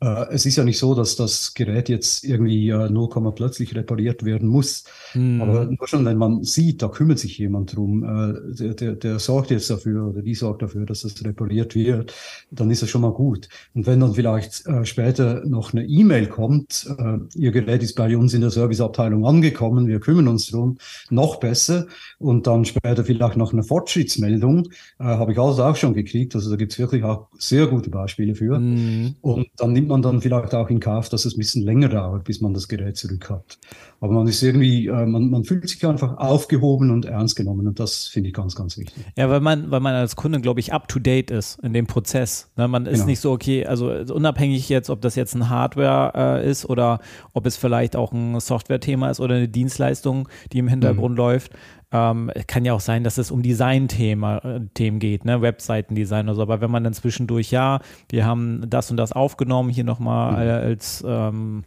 Äh, 0.00 0.26
es 0.30 0.46
ist 0.46 0.56
ja 0.56 0.64
nicht 0.64 0.78
so, 0.78 0.94
dass 0.94 1.16
das 1.16 1.54
Gerät 1.54 1.88
jetzt 1.88 2.24
irgendwie 2.24 2.68
äh, 2.68 2.88
0, 2.88 3.08
plötzlich 3.34 3.74
repariert 3.74 4.24
werden 4.24 4.48
muss. 4.48 4.84
Mhm. 5.14 5.40
Aber 5.42 5.64
nur 5.64 5.88
schon, 5.88 6.04
wenn 6.04 6.18
man 6.18 6.44
sieht, 6.44 6.82
da 6.82 6.88
kümmert 6.88 7.18
sich 7.18 7.38
jemand 7.38 7.74
drum, 7.74 8.04
äh, 8.04 8.54
der, 8.54 8.74
der, 8.74 8.92
der 8.94 9.18
sorgt 9.18 9.50
jetzt 9.50 9.70
dafür 9.70 10.08
oder 10.08 10.22
die 10.22 10.34
sorgt 10.34 10.62
dafür, 10.62 10.86
dass 10.86 11.02
das 11.02 11.24
repariert 11.24 11.74
wird, 11.74 12.14
dann 12.50 12.70
ist 12.70 12.82
das 12.82 12.90
schon 12.90 13.00
mal 13.00 13.12
gut. 13.12 13.48
Und 13.74 13.86
wenn 13.86 13.98
dann 13.98 14.14
vielleicht 14.14 14.66
äh, 14.66 14.84
später 14.84 15.44
noch 15.44 15.72
eine 15.72 15.84
E-Mail 15.84 16.28
kommt, 16.28 16.86
äh, 16.98 17.18
Ihr 17.34 17.50
Gerät 17.50 17.82
ist 17.82 17.94
bei 17.94 18.16
uns 18.16 18.34
in 18.34 18.40
der 18.40 18.50
Serviceabteilung 18.50 19.26
angekommen, 19.26 19.88
wir 19.88 19.98
kümmern 19.98 20.28
uns 20.28 20.46
drum, 20.46 20.78
noch 21.10 21.40
besser. 21.40 21.86
Und 22.18 22.46
dann 22.46 22.64
später 22.64 23.04
vielleicht 23.04 23.36
noch 23.36 23.52
eine 23.52 23.64
Fortschrittsmeldung, 23.64 24.68
äh, 25.00 25.04
habe 25.04 25.32
ich 25.32 25.38
alles 25.38 25.58
auch 25.58 25.74
schon 25.74 25.94
gekriegt. 25.94 26.36
Also 26.36 26.50
da 26.50 26.56
gibt 26.56 26.72
es 26.72 26.78
wirklich 26.78 27.02
auch 27.02 27.28
sehr 27.38 27.66
gute 27.66 27.90
Beispiele 27.90 28.36
für. 28.36 28.60
Mhm. 28.60 29.16
Und 29.20 29.48
dann 29.56 29.72
nimmt 29.72 29.87
man 29.88 30.02
dann 30.02 30.20
vielleicht 30.20 30.54
auch 30.54 30.70
in 30.70 30.80
Kauf, 30.80 31.08
dass 31.08 31.24
es 31.24 31.34
ein 31.34 31.38
bisschen 31.38 31.62
länger 31.62 31.88
dauert, 31.88 32.24
bis 32.24 32.40
man 32.40 32.54
das 32.54 32.68
Gerät 32.68 32.96
zurück 32.96 33.30
hat. 33.30 33.58
Aber 34.00 34.12
man 34.12 34.28
ist 34.28 34.42
irgendwie, 34.42 34.86
äh, 34.86 35.06
man, 35.06 35.30
man 35.30 35.44
fühlt 35.44 35.68
sich 35.68 35.84
einfach 35.84 36.18
aufgehoben 36.18 36.90
und 36.90 37.04
ernst 37.04 37.36
genommen 37.36 37.66
und 37.66 37.80
das 37.80 38.06
finde 38.06 38.28
ich 38.28 38.34
ganz, 38.34 38.54
ganz 38.54 38.78
wichtig. 38.78 39.04
Ja, 39.16 39.28
weil 39.28 39.40
man, 39.40 39.70
weil 39.70 39.80
man 39.80 39.94
als 39.94 40.14
Kunde, 40.14 40.40
glaube 40.40 40.60
ich, 40.60 40.72
up 40.72 40.88
to 40.88 40.98
date 40.98 41.30
ist 41.30 41.58
in 41.62 41.72
dem 41.72 41.86
Prozess. 41.86 42.50
Ne? 42.56 42.68
Man 42.68 42.86
ist 42.86 42.92
genau. 42.92 43.06
nicht 43.06 43.20
so, 43.20 43.32
okay, 43.32 43.66
also 43.66 43.88
unabhängig 43.90 44.68
jetzt, 44.68 44.90
ob 44.90 45.00
das 45.00 45.16
jetzt 45.16 45.34
ein 45.34 45.48
Hardware 45.48 46.42
äh, 46.42 46.50
ist 46.50 46.68
oder 46.68 47.00
ob 47.32 47.46
es 47.46 47.56
vielleicht 47.56 47.96
auch 47.96 48.12
ein 48.12 48.38
Software-Thema 48.38 49.10
ist 49.10 49.20
oder 49.20 49.34
eine 49.34 49.48
Dienstleistung, 49.48 50.28
die 50.52 50.58
im 50.58 50.68
Hintergrund 50.68 51.12
mhm. 51.12 51.18
läuft. 51.18 51.52
Ähm, 51.90 52.30
kann 52.46 52.66
ja 52.66 52.74
auch 52.74 52.80
sein, 52.80 53.02
dass 53.02 53.16
es 53.16 53.30
um 53.30 53.42
Design-Themen 53.42 54.68
äh, 54.78 54.90
geht, 54.98 55.24
ne? 55.24 55.40
Webseitendesign 55.40 56.26
oder 56.26 56.34
so. 56.34 56.42
Aber 56.42 56.60
wenn 56.60 56.70
man 56.70 56.84
dann 56.84 56.92
zwischendurch, 56.92 57.50
ja, 57.50 57.80
wir 58.10 58.26
haben 58.26 58.68
das 58.68 58.90
und 58.90 58.98
das 58.98 59.12
aufgenommen, 59.12 59.70
hier 59.70 59.84
nochmal 59.84 60.32
mhm. 60.32 60.68
als 60.68 61.04
ähm, 61.06 61.64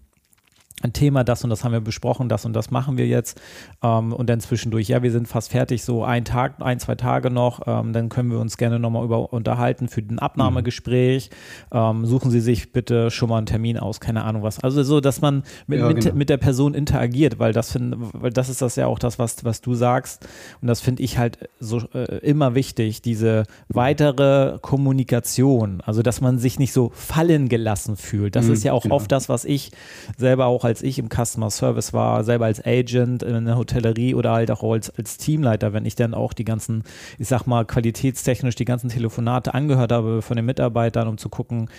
ein 0.82 0.94
Thema, 0.94 1.24
das 1.24 1.44
und 1.44 1.50
das 1.50 1.64
haben 1.64 1.72
wir 1.72 1.82
besprochen, 1.82 2.30
das 2.30 2.46
und 2.46 2.54
das 2.54 2.72
machen 2.72 2.98
wir 2.98 3.08
jetzt. 3.08 3.40
Ähm, 3.84 4.14
und 4.14 4.30
dann 4.30 4.40
zwischendurch, 4.40 4.88
ja, 4.88 5.04
wir 5.04 5.12
sind 5.12 5.28
fast 5.28 5.52
fertig, 5.52 5.84
so 5.84 6.04
ein 6.04 6.26
Tag, 6.26 6.56
ein, 6.60 6.80
zwei 6.80 6.96
Tage 6.96 7.30
noch, 7.30 7.62
ähm, 7.66 7.94
dann 7.94 8.10
können 8.10 8.32
wir 8.32 8.40
uns 8.40 8.58
gerne 8.58 8.80
nochmal 8.80 9.04
über 9.04 9.34
unterhalten 9.34 9.88
für 9.88 10.02
ein 10.02 10.20
Abnahmegespräch. 10.20 11.30
Ähm, 11.72 12.06
suchen 12.06 12.32
Sie 12.32 12.40
sich 12.40 12.72
bitte 12.72 13.12
schon 13.12 13.30
mal 13.30 13.38
einen 13.38 13.46
Termin 13.46 13.78
aus, 13.78 14.00
keine 14.00 14.24
Ahnung 14.24 14.44
was. 14.44 14.60
Also 14.60 14.84
so, 14.84 15.00
dass 15.02 15.22
man 15.22 15.44
mit, 15.68 15.80
ja, 15.80 15.88
genau. 15.88 16.04
mit, 16.06 16.16
mit, 16.16 16.30
der 16.30 16.38
Person 16.38 16.74
interagiert, 16.74 17.40
weil 17.40 17.54
das 17.54 17.72
find, 17.72 17.96
weil 18.14 18.32
das 18.32 18.50
ist 18.50 18.62
das 18.62 18.76
ja 18.76 18.88
auch 18.88 19.00
das, 19.00 19.20
was, 19.20 19.44
was 19.44 19.62
du 19.62 19.74
sagst. 19.74 20.28
Und 20.62 20.68
das 20.68 20.82
finde 20.82 21.04
ich 21.04 21.18
halt 21.18 21.50
so 21.60 21.82
äh, 21.94 22.18
immer 22.20 22.56
wichtig, 22.56 23.02
diese 23.02 23.44
weitere 23.70 24.60
Kommunikation. 24.62 25.82
Also, 25.86 26.02
dass 26.02 26.22
man 26.22 26.40
sich 26.40 26.60
nicht 26.60 26.74
so 26.74 26.92
fallen 26.94 27.50
gelassen 27.50 27.98
fühlt. 27.98 28.36
Das 28.36 28.46
mhm, 28.46 28.54
ist 28.54 28.64
ja 28.64 28.74
auch 28.74 28.84
genau. 28.84 28.96
oft 28.96 29.12
das, 29.12 29.30
was 29.30 29.46
ich 29.46 29.72
selber 30.18 30.46
auch 30.46 30.64
als 30.64 30.71
als 30.72 30.82
ich 30.82 30.98
im 30.98 31.10
Customer 31.10 31.50
Service 31.50 31.92
war, 31.92 32.24
selber 32.24 32.46
als 32.46 32.66
Agent 32.66 33.24
in 33.24 33.44
der 33.44 33.58
Hotellerie 33.58 34.16
oder 34.16 34.32
halt 34.32 34.52
auch 34.52 34.64
als, 34.64 34.90
als 34.90 35.18
Teamleiter, 35.18 35.74
wenn 35.74 35.86
ich 35.86 35.96
dann 35.96 36.14
auch 36.14 36.32
die 36.32 36.46
ganzen, 36.46 36.84
ich 37.20 37.28
sag 37.28 37.46
mal, 37.46 37.66
qualitätstechnisch 37.66 38.56
die 38.56 38.64
ganzen 38.64 38.90
Telefonate 38.90 39.54
angehört 39.54 39.92
habe 39.92 40.22
von 40.22 40.38
den 40.38 40.46
Mitarbeitern, 40.46 41.10
um 41.10 41.18
zu 41.18 41.28
gucken, 41.28 41.70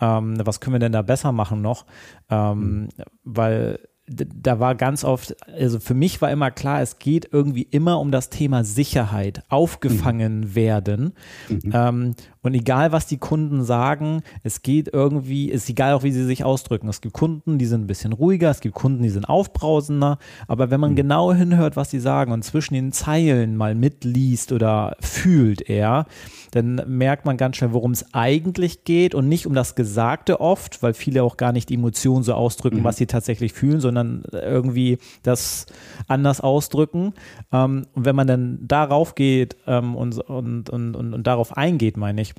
ähm, 0.00 0.36
was 0.44 0.60
können 0.60 0.74
wir 0.74 0.80
denn 0.80 0.92
da 0.92 1.00
besser 1.00 1.32
machen 1.32 1.62
noch, 1.62 1.86
ähm, 2.28 2.82
mhm. 2.82 2.88
weil 3.24 3.78
da 4.06 4.58
war 4.58 4.74
ganz 4.74 5.04
oft, 5.04 5.34
also 5.48 5.80
für 5.80 5.94
mich 5.94 6.20
war 6.20 6.30
immer 6.30 6.50
klar, 6.50 6.82
es 6.82 6.98
geht 6.98 7.28
irgendwie 7.32 7.62
immer 7.62 8.00
um 8.00 8.10
das 8.10 8.28
Thema 8.28 8.64
Sicherheit, 8.64 9.44
aufgefangen 9.48 10.40
mhm. 10.40 10.54
werden. 10.54 11.12
Mhm. 11.48 11.72
Ähm, 11.72 12.14
und 12.42 12.54
egal, 12.54 12.90
was 12.90 13.06
die 13.06 13.18
Kunden 13.18 13.62
sagen, 13.62 14.22
es 14.42 14.62
geht 14.62 14.90
irgendwie, 14.92 15.48
ist 15.48 15.68
egal 15.68 15.94
auch, 15.94 16.02
wie 16.02 16.10
sie 16.10 16.24
sich 16.24 16.44
ausdrücken. 16.44 16.88
Es 16.88 17.00
gibt 17.00 17.14
Kunden, 17.14 17.56
die 17.58 17.66
sind 17.66 17.82
ein 17.82 17.86
bisschen 17.86 18.12
ruhiger, 18.12 18.50
es 18.50 18.60
gibt 18.60 18.74
Kunden, 18.74 19.02
die 19.02 19.10
sind 19.10 19.28
aufbrausender. 19.28 20.18
Aber 20.48 20.70
wenn 20.70 20.80
man 20.80 20.92
mhm. 20.92 20.96
genau 20.96 21.32
hinhört, 21.32 21.76
was 21.76 21.90
sie 21.90 22.00
sagen 22.00 22.32
und 22.32 22.42
zwischen 22.42 22.74
den 22.74 22.90
Zeilen 22.90 23.56
mal 23.56 23.76
mitliest 23.76 24.50
oder 24.50 24.96
fühlt 25.00 25.68
eher, 25.68 26.06
dann 26.50 26.82
merkt 26.86 27.26
man 27.26 27.36
ganz 27.36 27.56
schnell, 27.56 27.72
worum 27.72 27.92
es 27.92 28.12
eigentlich 28.12 28.82
geht 28.84 29.14
und 29.14 29.28
nicht 29.28 29.46
um 29.46 29.54
das 29.54 29.76
Gesagte 29.76 30.40
oft, 30.40 30.82
weil 30.82 30.94
viele 30.94 31.22
auch 31.22 31.36
gar 31.36 31.52
nicht 31.52 31.68
die 31.68 31.74
Emotionen 31.74 32.24
so 32.24 32.34
ausdrücken, 32.34 32.80
mhm. 32.80 32.84
was 32.84 32.96
sie 32.96 33.06
tatsächlich 33.06 33.52
fühlen, 33.52 33.80
sondern 33.80 34.24
irgendwie 34.32 34.98
das 35.22 35.66
anders 36.08 36.40
ausdrücken. 36.40 37.14
Ähm, 37.52 37.86
und 37.94 38.04
wenn 38.04 38.16
man 38.16 38.26
dann 38.26 38.58
darauf 38.66 39.14
geht 39.14 39.56
ähm, 39.68 39.94
und, 39.94 40.18
und, 40.18 40.70
und, 40.70 40.96
und, 40.96 41.14
und 41.14 41.26
darauf 41.26 41.56
eingeht, 41.56 41.96
meine 41.96 42.20
ich, 42.20 42.31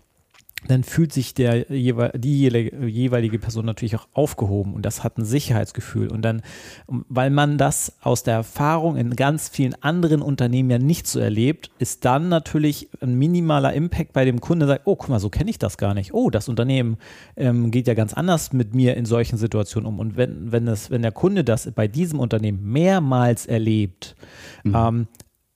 dann 0.67 0.83
fühlt 0.83 1.13
sich 1.13 1.33
der 1.33 1.65
die 1.65 2.37
jeweilige 2.37 3.39
Person 3.39 3.65
natürlich 3.65 3.95
auch 3.95 4.07
aufgehoben 4.13 4.73
und 4.73 4.85
das 4.85 5.03
hat 5.03 5.17
ein 5.17 5.25
Sicherheitsgefühl 5.25 6.09
und 6.09 6.21
dann, 6.21 6.41
weil 6.87 7.29
man 7.29 7.57
das 7.57 7.97
aus 8.01 8.23
der 8.23 8.35
Erfahrung 8.35 8.97
in 8.97 9.15
ganz 9.15 9.49
vielen 9.49 9.75
anderen 9.81 10.21
Unternehmen 10.21 10.69
ja 10.69 10.79
nicht 10.79 11.07
so 11.07 11.19
erlebt, 11.19 11.71
ist 11.79 12.05
dann 12.05 12.29
natürlich 12.29 12.89
ein 13.01 13.15
minimaler 13.15 13.73
Impact 13.73 14.13
bei 14.13 14.25
dem 14.25 14.41
Kunden, 14.41 14.61
der 14.61 14.67
sagt, 14.67 14.81
oh, 14.85 14.95
guck 14.95 15.09
mal, 15.09 15.19
so 15.19 15.29
kenne 15.29 15.49
ich 15.49 15.59
das 15.59 15.77
gar 15.77 15.93
nicht. 15.93 16.13
Oh, 16.13 16.29
das 16.29 16.49
Unternehmen 16.49 16.97
ähm, 17.35 17.71
geht 17.71 17.87
ja 17.87 17.93
ganz 17.93 18.13
anders 18.13 18.53
mit 18.53 18.73
mir 18.73 18.95
in 18.95 19.05
solchen 19.05 19.37
Situationen 19.37 19.87
um 19.87 19.99
und 19.99 20.17
wenn, 20.17 20.51
wenn, 20.51 20.65
das, 20.65 20.91
wenn 20.91 21.01
der 21.01 21.11
Kunde 21.11 21.43
das 21.43 21.69
bei 21.71 21.87
diesem 21.87 22.19
Unternehmen 22.19 22.63
mehrmals 22.63 23.45
erlebt, 23.45 24.15
mhm. 24.63 24.75
ähm, 24.75 25.07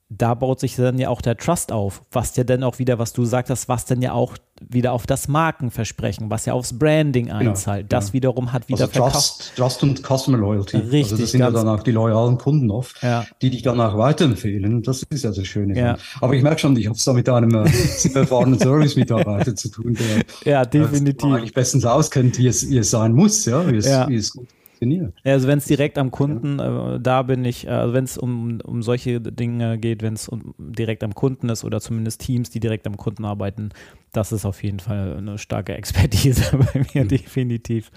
da 0.10 0.34
baut 0.36 0.62
sich 0.62 0.78
dann 0.78 0.98
ja 0.98 1.10
auch 1.10 1.22
der 1.22 1.36
Trust 1.36 1.72
auf, 1.72 2.02
was 2.12 2.36
ja 2.38 2.46
dann 2.46 2.63
auch 2.63 2.80
wieder, 2.80 2.98
was 2.98 3.12
du 3.12 3.26
sagtest, 3.26 3.67
was 3.67 3.86
dann 3.86 4.02
ja 4.02 4.13
auch 4.13 4.38
wieder 4.62 4.93
auf 4.93 5.06
das 5.06 5.28
Markenversprechen, 5.28 6.30
was 6.30 6.46
ja 6.46 6.54
aufs 6.54 6.80
Branding 6.80 7.26
genau, 7.26 7.38
einzahlt. 7.38 7.89
Genau, 7.89 8.00
das 8.00 8.10
ja. 8.10 8.13
wiederum 8.13 8.54
hat 8.54 8.70
wieder 8.70 8.86
also 8.86 9.00
Trust, 9.00 9.54
Trust 9.58 9.84
und 9.84 10.02
Customer 10.02 10.38
Loyalty. 10.38 10.78
Richtig. 10.78 11.04
Also 11.04 11.17
das 11.17 11.32
sind 11.32 11.41
ja 11.41 11.52
dann 11.52 11.67
auch 11.67 11.84
die 11.84 11.91
loyalen 11.91 12.38
Kunden 12.38 12.72
oft, 12.72 13.04
ja. 13.04 13.26
die 13.41 13.50
dich 13.50 13.63
dann 13.63 13.82
auch 13.82 13.98
weiterempfehlen. 13.98 14.82
Das 14.82 15.04
ist 15.04 15.24
ja 15.24 15.32
das 15.32 15.46
Schöne. 15.46 15.78
Ja. 15.78 15.98
Aber 16.22 16.34
ich 16.34 16.41
merke 16.41 16.60
schon, 16.60 16.76
ich 16.78 16.88
habe 16.88 16.96
es 16.96 17.04
da 17.04 17.12
mit 17.12 17.28
einem 17.28 17.54
äh, 17.54 17.70
erfahrenen 18.13 18.60
Service-Mitarbeiter 18.60 19.56
zu 19.56 19.70
tun, 19.70 19.98
der 20.00 20.52
ja, 20.52 20.65
definitiv. 20.65 21.32
eigentlich 21.32 21.54
bestens 21.54 21.86
auskennt, 21.86 22.38
wie 22.38 22.48
es, 22.48 22.70
wie 22.70 22.78
es 22.78 22.89
sein 22.89 23.12
muss, 23.12 23.46
ja, 23.46 23.70
wie 23.70 23.76
es, 23.76 23.86
wie 23.86 24.15
es 24.15 24.32
gut 24.32 24.48
funktioniert. 24.78 25.13
Also 25.24 25.48
wenn 25.48 25.58
es 25.58 25.66
direkt 25.66 25.98
am 25.98 26.12
Kunden, 26.12 26.60
äh, 26.60 27.00
da 27.00 27.24
bin 27.24 27.46
ich, 27.46 27.70
also 27.70 27.94
wenn 27.94 28.04
es 28.04 28.18
um, 28.18 28.60
um 28.62 28.84
solche 28.84 29.20
Dinge 29.20 29.78
geht, 29.78 30.02
wenn 30.02 30.13
es 30.13 30.28
um, 30.28 30.54
direkt 30.58 31.04
am 31.04 31.16
Kunden 31.16 31.50
ist 31.50 31.63
oder 31.63 31.82
zumindest 31.82 32.22
Teams, 32.22 32.50
die 32.50 32.60
direkt 32.60 32.88
am 32.88 32.98
Kunden 32.98 33.26
arbeiten, 33.26 33.70
das 34.13 34.32
ist 34.32 34.46
auf 34.46 34.63
jeden 34.63 34.80
Fall 34.80 35.18
eine 35.18 35.38
starke 35.38 35.74
Expertise 35.78 36.44
bei 36.58 36.86
mir, 36.94 37.04
mhm. 37.04 37.10
definitiv. 37.10 37.92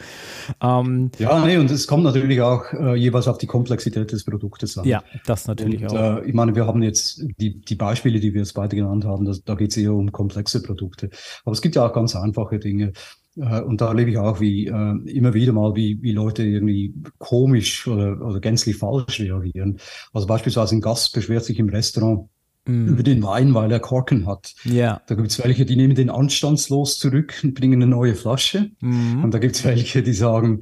Ähm, 0.60 1.10
ja, 1.18 1.44
nee, 1.44 1.56
und 1.56 1.70
es 1.70 1.86
kommt 1.86 2.04
natürlich 2.04 2.40
auch 2.40 2.72
äh, 2.72 2.94
jeweils 2.94 3.28
auf 3.28 3.38
die 3.38 3.46
Komplexität 3.46 4.10
des 4.12 4.24
Produktes 4.24 4.76
an. 4.76 4.84
Ja, 4.84 5.02
das 5.26 5.46
natürlich 5.46 5.82
und, 5.82 5.96
auch. 5.96 6.18
Äh, 6.18 6.28
ich 6.28 6.34
meine, 6.34 6.54
wir 6.54 6.66
haben 6.66 6.82
jetzt 6.82 7.24
die, 7.38 7.60
die 7.60 7.74
Beispiele, 7.74 8.20
die 8.20 8.34
wir 8.34 8.40
jetzt 8.40 8.54
beide 8.54 8.76
genannt 8.76 9.04
haben, 9.04 9.24
das, 9.24 9.44
da 9.44 9.54
geht 9.54 9.70
es 9.70 9.76
eher 9.76 9.92
um 9.92 10.12
komplexe 10.12 10.62
Produkte. 10.62 11.10
Aber 11.44 11.52
es 11.52 11.62
gibt 11.62 11.76
ja 11.76 11.86
auch 11.86 11.92
ganz 11.92 12.16
einfache 12.16 12.58
Dinge. 12.58 12.92
Äh, 13.36 13.60
und 13.60 13.80
da 13.80 13.88
erlebe 13.88 14.10
ich 14.10 14.18
auch, 14.18 14.40
wie 14.40 14.66
äh, 14.66 14.94
immer 15.06 15.34
wieder 15.34 15.52
mal, 15.52 15.74
wie, 15.74 15.98
wie 16.02 16.12
Leute 16.12 16.42
irgendwie 16.42 16.94
komisch 17.18 17.86
oder, 17.86 18.20
oder 18.20 18.40
gänzlich 18.40 18.76
falsch 18.76 19.20
reagieren. 19.20 19.78
Also 20.12 20.26
beispielsweise 20.26 20.76
ein 20.76 20.80
Gast 20.80 21.12
beschwert 21.12 21.44
sich 21.44 21.58
im 21.58 21.68
Restaurant 21.68 22.28
mm. 22.66 22.88
über 22.88 23.02
den 23.02 23.22
Wein, 23.22 23.54
weil 23.54 23.70
er 23.70 23.80
Korken 23.80 24.26
hat. 24.26 24.54
Ja. 24.64 25.02
Da 25.06 25.14
gibt 25.14 25.30
es 25.30 25.42
welche, 25.42 25.64
die 25.64 25.76
nehmen 25.76 25.94
den 25.94 26.10
anstandslos 26.10 26.98
zurück 26.98 27.34
und 27.42 27.54
bringen 27.54 27.82
eine 27.82 27.90
neue 27.90 28.14
Flasche. 28.14 28.70
Mm. 28.80 29.24
Und 29.24 29.32
da 29.32 29.38
gibt 29.38 29.56
es 29.56 29.64
welche, 29.64 30.02
die 30.02 30.12
sagen, 30.12 30.60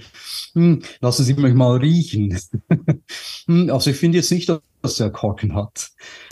hm, 0.53 0.83
lassen 1.01 1.25
Sie 1.25 1.35
mich 1.35 1.55
mal 1.55 1.77
riechen. 1.79 2.39
Hm, 3.47 3.71
also 3.71 3.89
ich 3.91 3.97
finde 3.97 4.19
jetzt 4.19 4.31
nicht, 4.31 4.51
dass 4.83 5.01
er 5.01 5.11
Korken 5.11 5.55
hat. 5.55 5.91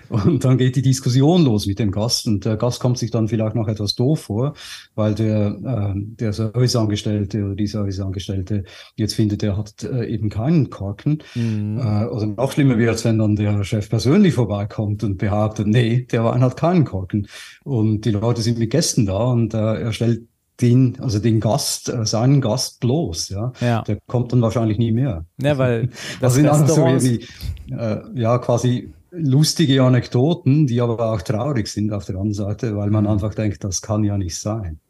Und 0.09 0.45
dann 0.45 0.59
geht 0.59 0.77
die 0.77 0.83
Diskussion 0.83 1.45
los 1.45 1.67
mit 1.67 1.79
dem 1.79 1.91
Gast 1.91 2.27
und 2.27 2.45
der 2.45 2.57
Gast 2.57 2.81
kommt 2.81 2.99
sich 2.99 3.11
dann 3.11 3.29
vielleicht 3.29 3.57
noch 3.57 3.67
etwas 3.67 3.95
doof 3.95 4.21
vor, 4.21 4.55
weil 4.95 5.15
der, 5.15 5.57
äh, 5.65 5.95
der 5.97 6.33
Serviceangestellte 6.33 7.45
oder 7.45 7.55
die 7.57 7.67
Serviceangestellte 7.67 8.65
jetzt 8.95 9.15
findet, 9.15 9.43
er 9.43 9.57
hat 9.57 9.83
äh, 9.83 10.07
eben 10.07 10.29
keinen 10.29 10.71
Korken. 10.71 11.23
Mhm. 11.35 11.79
Äh, 11.79 12.07
oder 12.07 12.27
noch 12.27 12.53
schlimmer 12.53 12.79
wird 12.79 12.95
es, 12.95 13.05
wenn 13.05 13.19
dann 13.19 13.37
der 13.37 13.65
Chef 13.65 13.91
persönlich 13.91 14.35
vorbeikommt 14.35 15.03
und 15.03 15.19
behauptet, 15.19 15.67
nee, 15.67 16.07
der 16.11 16.25
Wein 16.25 16.43
hat 16.43 16.57
keinen 16.57 16.85
Korken. 16.85 17.27
Und 17.65 18.05
die 18.05 18.13
Leute 18.13 18.43
sind 18.43 18.59
mit 18.59 18.71
Gästen 18.71 19.07
da 19.07 19.25
und 19.25 19.55
äh, 19.55 19.81
er 19.81 19.93
stellt 19.93 20.29
den, 20.61 20.99
also 21.01 21.19
den 21.19 21.41
Gast, 21.41 21.89
äh, 21.89 22.07
seinen 22.07 22.41
Gast 22.41 22.81
bloß, 22.81 23.29
ja. 23.29 23.53
ja. 23.61 23.83
Der 23.83 23.99
kommt 24.07 24.33
dann 24.33 24.43
wahrscheinlich 24.43 24.79
nie 24.79 24.93
mehr. 24.93 25.25
Ja, 25.41 25.59
weil 25.59 25.89
das 26.21 26.37
also 26.39 26.67
sind 26.67 26.69
so 26.69 26.87
wie, 26.87 27.27
äh, 27.73 28.01
ja, 28.15 28.39
quasi 28.39 28.93
lustige 29.11 29.83
Anekdoten, 29.83 30.67
die 30.67 30.81
aber 30.81 31.13
auch 31.13 31.23
traurig 31.23 31.69
sind 31.69 31.93
auf 31.93 32.05
der 32.05 32.17
anderen 32.17 32.35
Seite, 32.35 32.77
weil 32.77 32.91
man 32.91 33.05
mhm. 33.05 33.11
einfach 33.11 33.35
denkt, 33.35 33.65
das 33.65 33.83
kann 33.83 34.05
ja 34.05 34.17
nicht 34.19 34.39
sein. 34.39 34.81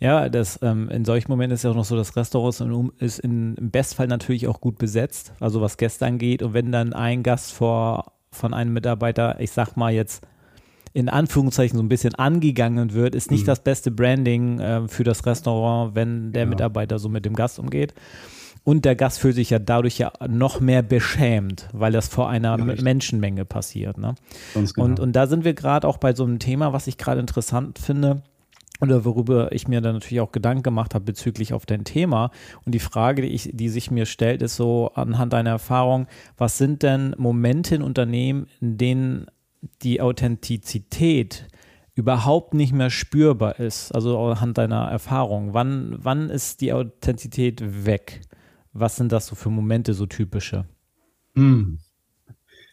Ja, 0.00 0.28
das, 0.30 0.58
ähm, 0.62 0.88
in 0.88 1.04
solchen 1.04 1.30
Momenten 1.30 1.54
ist 1.54 1.64
ja 1.64 1.70
auch 1.70 1.74
noch 1.74 1.84
so, 1.84 1.96
das 1.96 2.16
Restaurant 2.16 2.92
ist 2.98 3.18
in, 3.18 3.54
im 3.56 3.70
Bestfall 3.70 4.06
natürlich 4.06 4.48
auch 4.48 4.60
gut 4.60 4.78
besetzt, 4.78 5.32
also 5.38 5.60
was 5.60 5.76
Gäste 5.76 6.06
angeht. 6.06 6.42
Und 6.42 6.54
wenn 6.54 6.72
dann 6.72 6.94
ein 6.94 7.22
Gast 7.22 7.52
vor, 7.52 8.12
von 8.30 8.54
einem 8.54 8.72
Mitarbeiter, 8.72 9.38
ich 9.40 9.50
sag 9.50 9.76
mal 9.76 9.92
jetzt 9.92 10.26
in 10.96 11.10
Anführungszeichen 11.10 11.76
so 11.76 11.82
ein 11.82 11.90
bisschen 11.90 12.14
angegangen 12.14 12.94
wird, 12.94 13.14
ist 13.14 13.30
nicht 13.30 13.42
mhm. 13.42 13.48
das 13.48 13.60
beste 13.60 13.90
Branding 13.90 14.60
äh, 14.60 14.88
für 14.88 15.04
das 15.04 15.26
Restaurant, 15.26 15.94
wenn 15.94 16.32
der 16.32 16.44
ja. 16.44 16.48
Mitarbeiter 16.48 16.98
so 16.98 17.10
mit 17.10 17.26
dem 17.26 17.34
Gast 17.34 17.58
umgeht. 17.58 17.92
Und 18.64 18.86
der 18.86 18.96
Gast 18.96 19.18
fühlt 19.18 19.34
sich 19.34 19.50
ja 19.50 19.58
dadurch 19.58 19.98
ja 19.98 20.10
noch 20.26 20.58
mehr 20.58 20.82
beschämt, 20.82 21.68
weil 21.74 21.92
das 21.92 22.08
vor 22.08 22.30
einer 22.30 22.58
ja, 22.58 22.82
Menschenmenge 22.82 23.44
passiert. 23.44 23.98
Ne? 23.98 24.14
Genau. 24.54 24.82
Und, 24.82 24.98
und 24.98 25.12
da 25.12 25.26
sind 25.26 25.44
wir 25.44 25.52
gerade 25.52 25.86
auch 25.86 25.98
bei 25.98 26.14
so 26.14 26.24
einem 26.24 26.38
Thema, 26.38 26.72
was 26.72 26.86
ich 26.86 26.96
gerade 26.96 27.20
interessant 27.20 27.78
finde 27.78 28.22
oder 28.80 29.04
worüber 29.04 29.52
ich 29.52 29.68
mir 29.68 29.82
dann 29.82 29.94
natürlich 29.94 30.20
auch 30.20 30.32
Gedanken 30.32 30.62
gemacht 30.62 30.94
habe 30.94 31.04
bezüglich 31.04 31.52
auf 31.52 31.66
dein 31.66 31.84
Thema. 31.84 32.30
Und 32.64 32.74
die 32.74 32.80
Frage, 32.80 33.20
die, 33.20 33.28
ich, 33.28 33.50
die 33.52 33.68
sich 33.68 33.90
mir 33.90 34.06
stellt, 34.06 34.40
ist 34.40 34.56
so 34.56 34.90
anhand 34.94 35.34
deiner 35.34 35.50
Erfahrung, 35.50 36.06
was 36.38 36.56
sind 36.56 36.82
denn 36.82 37.14
Momente 37.18 37.74
in 37.74 37.82
Unternehmen, 37.82 38.46
in 38.62 38.78
denen 38.78 39.26
die 39.82 40.00
Authentizität 40.00 41.46
überhaupt 41.94 42.54
nicht 42.54 42.72
mehr 42.72 42.90
spürbar 42.90 43.58
ist, 43.58 43.92
also 43.92 44.18
anhand 44.18 44.58
deiner 44.58 44.84
Erfahrung? 44.84 45.54
Wann, 45.54 45.96
wann 45.98 46.28
ist 46.28 46.60
die 46.60 46.72
Authentizität 46.72 47.86
weg? 47.86 48.20
Was 48.72 48.96
sind 48.96 49.12
das 49.12 49.26
so 49.26 49.34
für 49.34 49.50
Momente, 49.50 49.94
so 49.94 50.06
typische? 50.06 50.66
Hm. 51.34 51.78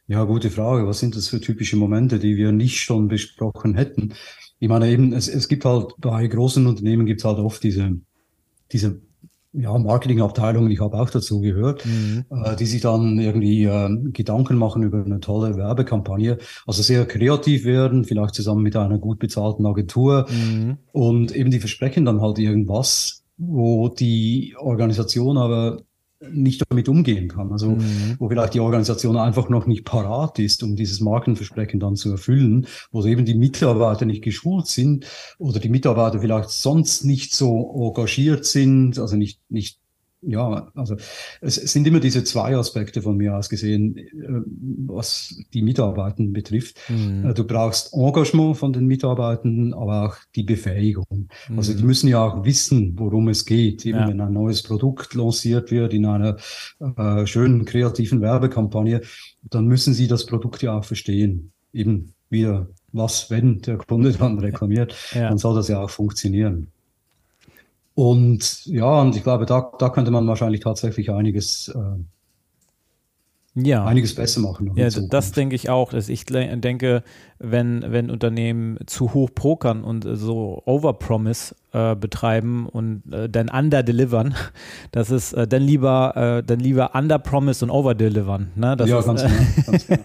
Ja, 0.08 0.26
gute 0.26 0.50
Frage. 0.50 0.86
Was 0.86 1.00
sind 1.00 1.16
das 1.16 1.30
für 1.30 1.40
typische 1.40 1.78
Momente, 1.78 2.20
die 2.20 2.36
wir 2.36 2.52
nicht 2.52 2.82
schon 2.82 3.08
besprochen 3.08 3.76
hätten? 3.76 4.14
Ich 4.60 4.68
meine 4.68 4.90
eben, 4.90 5.14
es, 5.14 5.30
es 5.30 5.48
gibt 5.48 5.64
halt 5.64 5.94
bei 5.98 6.28
großen 6.28 6.68
Unternehmen 6.68 7.06
gibt 7.06 7.22
es 7.22 7.26
halt 7.26 7.40
oft 7.40 7.64
diese, 7.64 8.00
diese 8.72 9.02
ja, 9.54 9.78
Marketingabteilungen, 9.78 10.72
ich 10.72 10.82
habe 10.82 10.98
auch 10.98 11.10
dazu 11.10 11.40
gehört, 11.40 11.86
mhm. 11.86 12.26
äh, 12.30 12.56
die 12.56 12.66
sich 12.66 12.82
dann 12.82 13.20
irgendwie 13.20 13.66
äh, 13.66 13.90
Gedanken 14.12 14.58
machen 14.58 14.84
über 14.84 15.04
eine 15.06 15.20
tolle 15.20 15.56
Werbekampagne, 15.56 16.40
also 16.66 16.82
sehr 16.82 17.06
kreativ 17.06 17.64
werden, 17.64 18.04
vielleicht 18.04 18.34
zusammen 18.34 18.64
mit 18.64 18.76
einer 18.76 18.98
gut 18.98 19.20
bezahlten 19.20 19.66
Agentur 19.66 20.26
mhm. 20.30 20.78
und 20.92 21.36
eben 21.36 21.52
die 21.52 21.60
versprechen 21.60 22.06
dann 22.06 22.22
halt 22.22 22.40
irgendwas, 22.40 23.24
wo 23.38 23.90
die 23.90 24.56
Organisation 24.58 25.38
aber 25.38 25.84
nicht 26.32 26.64
damit 26.70 26.90
umgehen 26.90 27.28
kann. 27.28 27.52
Also 27.52 27.72
mhm. 27.72 28.16
wo 28.20 28.30
vielleicht 28.30 28.54
die 28.54 28.60
Organisation 28.60 29.18
einfach 29.18 29.50
noch 29.50 29.66
nicht 29.66 29.86
parat 29.86 30.40
ist, 30.40 30.64
um 30.64 30.76
dieses 30.76 31.00
Markenversprechen 31.02 31.80
dann 31.80 31.96
zu 31.96 32.12
erfüllen, 32.12 32.68
wo 32.92 33.06
eben 33.06 33.26
die 33.26 33.36
Mitarbeiter 33.36 34.06
nicht 34.06 34.24
geschult 34.24 34.68
sind 34.68 35.06
oder 35.38 35.60
die 35.60 35.70
Mitarbeiter 35.70 36.22
vielleicht 36.22 36.50
sonst 36.50 37.06
nicht 37.06 37.36
so 37.36 37.90
engagiert 37.90 38.46
sind, 38.46 39.00
also 39.00 39.16
nicht, 39.16 39.40
nicht 39.50 39.80
ja, 40.26 40.72
also 40.76 40.96
es 41.42 41.56
sind 41.56 41.88
immer 41.88 42.00
diese 42.00 42.24
zwei 42.24 42.56
Aspekte 42.56 43.02
von 43.02 43.18
mir 43.18 43.36
aus 43.36 43.50
gesehen, 43.50 43.98
äh, 43.98 44.08
was 44.88 45.36
die 45.54 45.62
Mitarbeitenden 45.62 46.34
betrifft. 46.34 46.78
Mhm. 46.90 47.30
Äh, 47.30 47.34
du 47.34 47.46
brauchst 47.46 47.94
Engagement 47.94 48.58
von 48.58 48.74
den 48.74 48.86
Mitarbeitenden, 48.86 49.74
aber 49.74 50.08
auch 50.08 50.18
die 50.36 50.44
Befähigung. 50.44 51.30
Mhm. 51.50 51.58
Also 51.58 51.74
die 51.74 51.82
mhm. 51.82 51.88
müssen 51.88 52.08
ja 52.08 52.24
auch 52.24 52.46
wissen, 52.46 52.94
worum 52.98 53.28
es 53.30 53.46
geht. 53.46 53.86
Eben 53.86 53.98
ja. 53.98 54.08
wenn 54.08 54.22
ein 54.22 54.34
neues 54.34 54.64
Produkt 54.64 55.14
lanciert 55.14 55.72
wird 55.72 55.94
in 55.94 56.06
einer 56.06 56.38
äh, 56.98 57.26
schönen 57.26 57.66
kreativen 57.66 58.22
Werbekampagne, 58.22 59.02
dann 59.44 59.68
müssen 59.68 59.94
sie 59.94 60.08
das 60.08 60.26
Produkt 60.26 60.62
ja 60.62 60.78
auch 60.78 60.86
verstehen. 60.86 61.52
Eben 61.74 62.14
wieder 62.30 62.68
was, 62.92 63.30
wenn 63.30 63.60
der 63.62 63.78
Kunde 63.78 64.12
dann 64.12 64.40
reklamiert, 64.40 64.96
ja. 65.14 65.30
dann 65.30 65.38
soll 65.38 65.56
das 65.56 65.68
ja 65.68 65.82
auch 65.82 65.90
funktionieren. 65.90 66.73
Und 67.96 68.66
ja, 68.66 69.02
und 69.02 69.16
ich 69.16 69.24
glaube, 69.24 69.46
da, 69.46 69.72
da 69.78 69.90
könnte 69.90 70.12
man 70.12 70.28
wahrscheinlich 70.28 70.62
tatsächlich 70.62 71.12
einiges, 71.12 71.68
äh, 71.68 73.62
ja. 73.62 73.86
einiges 73.86 74.16
besser 74.16 74.42
machen. 74.42 74.72
Ja, 74.76 74.90
das 74.90 75.32
denke 75.32 75.56
ich 75.56 75.70
auch. 75.70 75.92
Dass 75.92 76.10
ich 76.10 76.26
denke, 76.26 77.04
wenn, 77.44 77.84
wenn 77.88 78.10
Unternehmen 78.10 78.78
zu 78.88 79.14
hoch 79.14 79.30
pokern 79.36 79.84
und 79.84 80.08
so 80.14 80.64
Overpromise 80.66 81.56
äh, 81.74 81.96
betreiben 81.96 82.68
und 82.68 83.04
äh, 83.12 83.30
dann 83.30 83.50
underdelivern, 83.50 84.34
das 84.92 85.12
ist 85.12 85.34
äh, 85.34 85.46
dann 85.46 85.62
lieber 85.62 86.16
äh, 86.16 86.44
dann 86.44 86.60
lieber 86.60 86.96
underpromise 86.96 87.66
und 87.66 87.72
overdelivern. 87.72 88.52
Ne? 88.56 88.78
Das 88.78 88.90
ja, 88.90 89.00
ist, 89.00 89.06
ganz, 89.06 89.22
genau, 89.24 89.72
ganz 89.72 89.88
genau. 89.88 90.04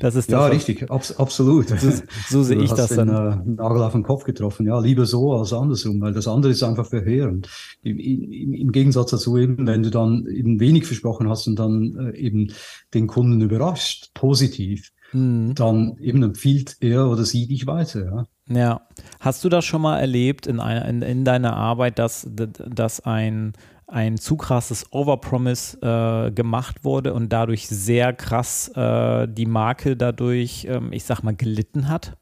das 0.00 0.14
ist 0.14 0.30
ja 0.30 0.46
richtig, 0.46 0.90
abs 0.90 1.18
absolut. 1.18 1.70
Ist, 1.72 2.04
so 2.28 2.44
sehe 2.44 2.58
ich 2.58 2.72
das 2.72 2.90
den, 2.90 3.08
dann. 3.08 3.46
Äh, 3.46 3.50
Nagel 3.56 3.82
auf 3.82 3.92
den 3.92 4.04
Kopf 4.04 4.24
getroffen. 4.24 4.66
Ja, 4.66 4.78
lieber 4.78 5.06
so 5.06 5.34
als 5.34 5.52
andersrum, 5.52 6.00
weil 6.00 6.12
das 6.12 6.28
andere 6.28 6.52
ist 6.52 6.62
einfach 6.62 6.86
verheerend. 6.86 7.48
Im, 7.82 7.98
im, 7.98 8.54
im 8.54 8.72
Gegensatz 8.72 9.10
dazu 9.10 9.36
eben, 9.36 9.66
wenn 9.66 9.82
du 9.82 9.90
dann 9.90 10.26
eben 10.26 10.60
wenig 10.60 10.86
versprochen 10.86 11.28
hast 11.28 11.48
und 11.48 11.58
dann 11.58 12.12
äh, 12.14 12.16
eben 12.16 12.52
den 12.94 13.08
Kunden 13.08 13.40
überrascht, 13.40 14.10
positiv 14.14 14.92
mhm. 15.12 15.54
dann 15.54 15.96
eben 15.98 16.22
empfiehlt 16.22 16.76
er 16.80 17.08
oder 17.08 17.24
sie 17.24 17.46
dich 17.46 17.66
weiter. 17.66 18.04
Ja. 18.04 18.26
Ja. 18.48 18.80
Hast 19.20 19.44
du 19.44 19.48
das 19.48 19.64
schon 19.64 19.82
mal 19.82 19.98
erlebt 19.98 20.46
in, 20.46 20.58
in, 20.60 21.02
in 21.02 21.24
deiner 21.24 21.56
Arbeit, 21.56 21.98
dass, 21.98 22.28
dass 22.30 23.00
ein, 23.00 23.54
ein 23.86 24.18
zu 24.18 24.36
krasses 24.36 24.92
Overpromise 24.92 25.78
äh, 25.80 26.30
gemacht 26.30 26.84
wurde 26.84 27.12
und 27.14 27.32
dadurch 27.32 27.68
sehr 27.68 28.12
krass 28.12 28.68
äh, 28.74 29.26
die 29.28 29.46
Marke 29.46 29.96
dadurch, 29.96 30.66
ähm, 30.68 30.92
ich 30.92 31.04
sag 31.04 31.22
mal, 31.22 31.34
gelitten 31.34 31.88
hat? 31.88 32.16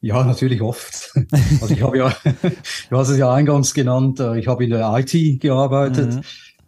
Ja, 0.00 0.24
natürlich 0.24 0.62
oft. 0.62 1.12
Also 1.60 1.74
ich 1.74 1.82
habe 1.82 1.98
ja, 1.98 2.14
du 2.90 2.96
hast 2.96 3.08
es 3.08 3.18
ja 3.18 3.32
eingangs 3.32 3.74
genannt, 3.74 4.20
äh, 4.20 4.38
ich 4.38 4.48
habe 4.48 4.64
in 4.64 4.70
der 4.70 4.92
IT 4.96 5.40
gearbeitet. 5.40 6.14
Mhm. 6.14 6.20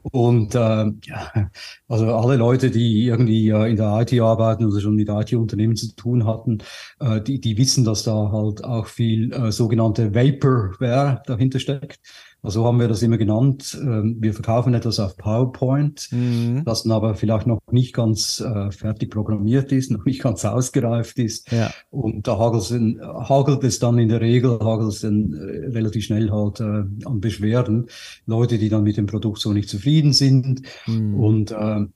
Und 0.03 0.55
äh, 0.55 0.59
ja, 1.05 1.51
also 1.89 2.15
alle 2.15 2.37
Leute, 2.37 2.71
die 2.71 3.05
irgendwie 3.05 3.51
äh, 3.51 3.71
in 3.71 3.77
der 3.77 4.01
IT 4.01 4.19
arbeiten 4.21 4.65
oder 4.65 4.81
schon 4.81 4.95
mit 4.95 5.09
IT-Unternehmen 5.11 5.77
zu 5.77 5.95
tun 5.95 6.27
hatten, 6.27 6.59
äh, 7.01 7.21
die, 7.21 7.41
die 7.41 7.59
wissen, 7.59 7.85
dass 7.85 8.05
da 8.05 8.33
halt 8.33 8.65
auch 8.65 8.87
viel 8.87 9.33
äh, 9.33 9.53
sogenannte 9.53 10.15
Vaporware 10.15 11.23
dahinter 11.27 11.59
steckt. 11.59 12.01
Also 12.43 12.65
haben 12.65 12.81
wir 12.81 12.89
das 12.89 13.03
immer 13.03 13.19
genannt. 13.19 13.79
Ähm, 13.81 14.17
wir 14.19 14.33
verkaufen 14.33 14.75
etwas 14.75 14.99
auf 14.99 15.17
PowerPoint, 15.17 16.09
mhm. 16.11 16.63
das 16.65 16.85
dann 16.85 16.93
aber 16.93 17.15
vielleicht 17.15 17.47
noch 17.47 17.61
nicht 17.71 17.95
ganz 17.95 18.41
äh, 18.41 18.71
fertig 18.71 19.11
programmiert 19.11 19.73
ist, 19.73 19.91
noch 19.91 20.05
nicht 20.05 20.23
ganz 20.23 20.45
ausgereift 20.45 21.19
ist. 21.19 21.51
Ja. 21.53 21.71
Und 21.91 22.27
da 22.27 22.39
hagelt 22.39 23.65
es 23.65 23.79
dann 23.79 23.99
in 23.99 24.09
der 24.09 24.21
Regel, 24.21 24.59
hagelt 24.61 24.93
es 24.93 25.01
dann 25.01 25.33
äh, 25.33 25.67
relativ 25.69 26.05
schnell 26.05 26.31
halt 26.31 26.61
äh, 26.61 26.85
an 27.05 27.21
Beschwerden. 27.21 27.87
Leute, 28.27 28.59
die 28.59 28.69
dann 28.69 28.85
mit 28.85 28.97
dem 28.97 29.07
Produkt 29.07 29.41
so 29.41 29.53
nicht 29.53 29.69
zufrieden 29.69 30.13
sind. 30.13 30.63
Mhm. 30.87 31.15
Und 31.15 31.51
äh, 31.51 31.87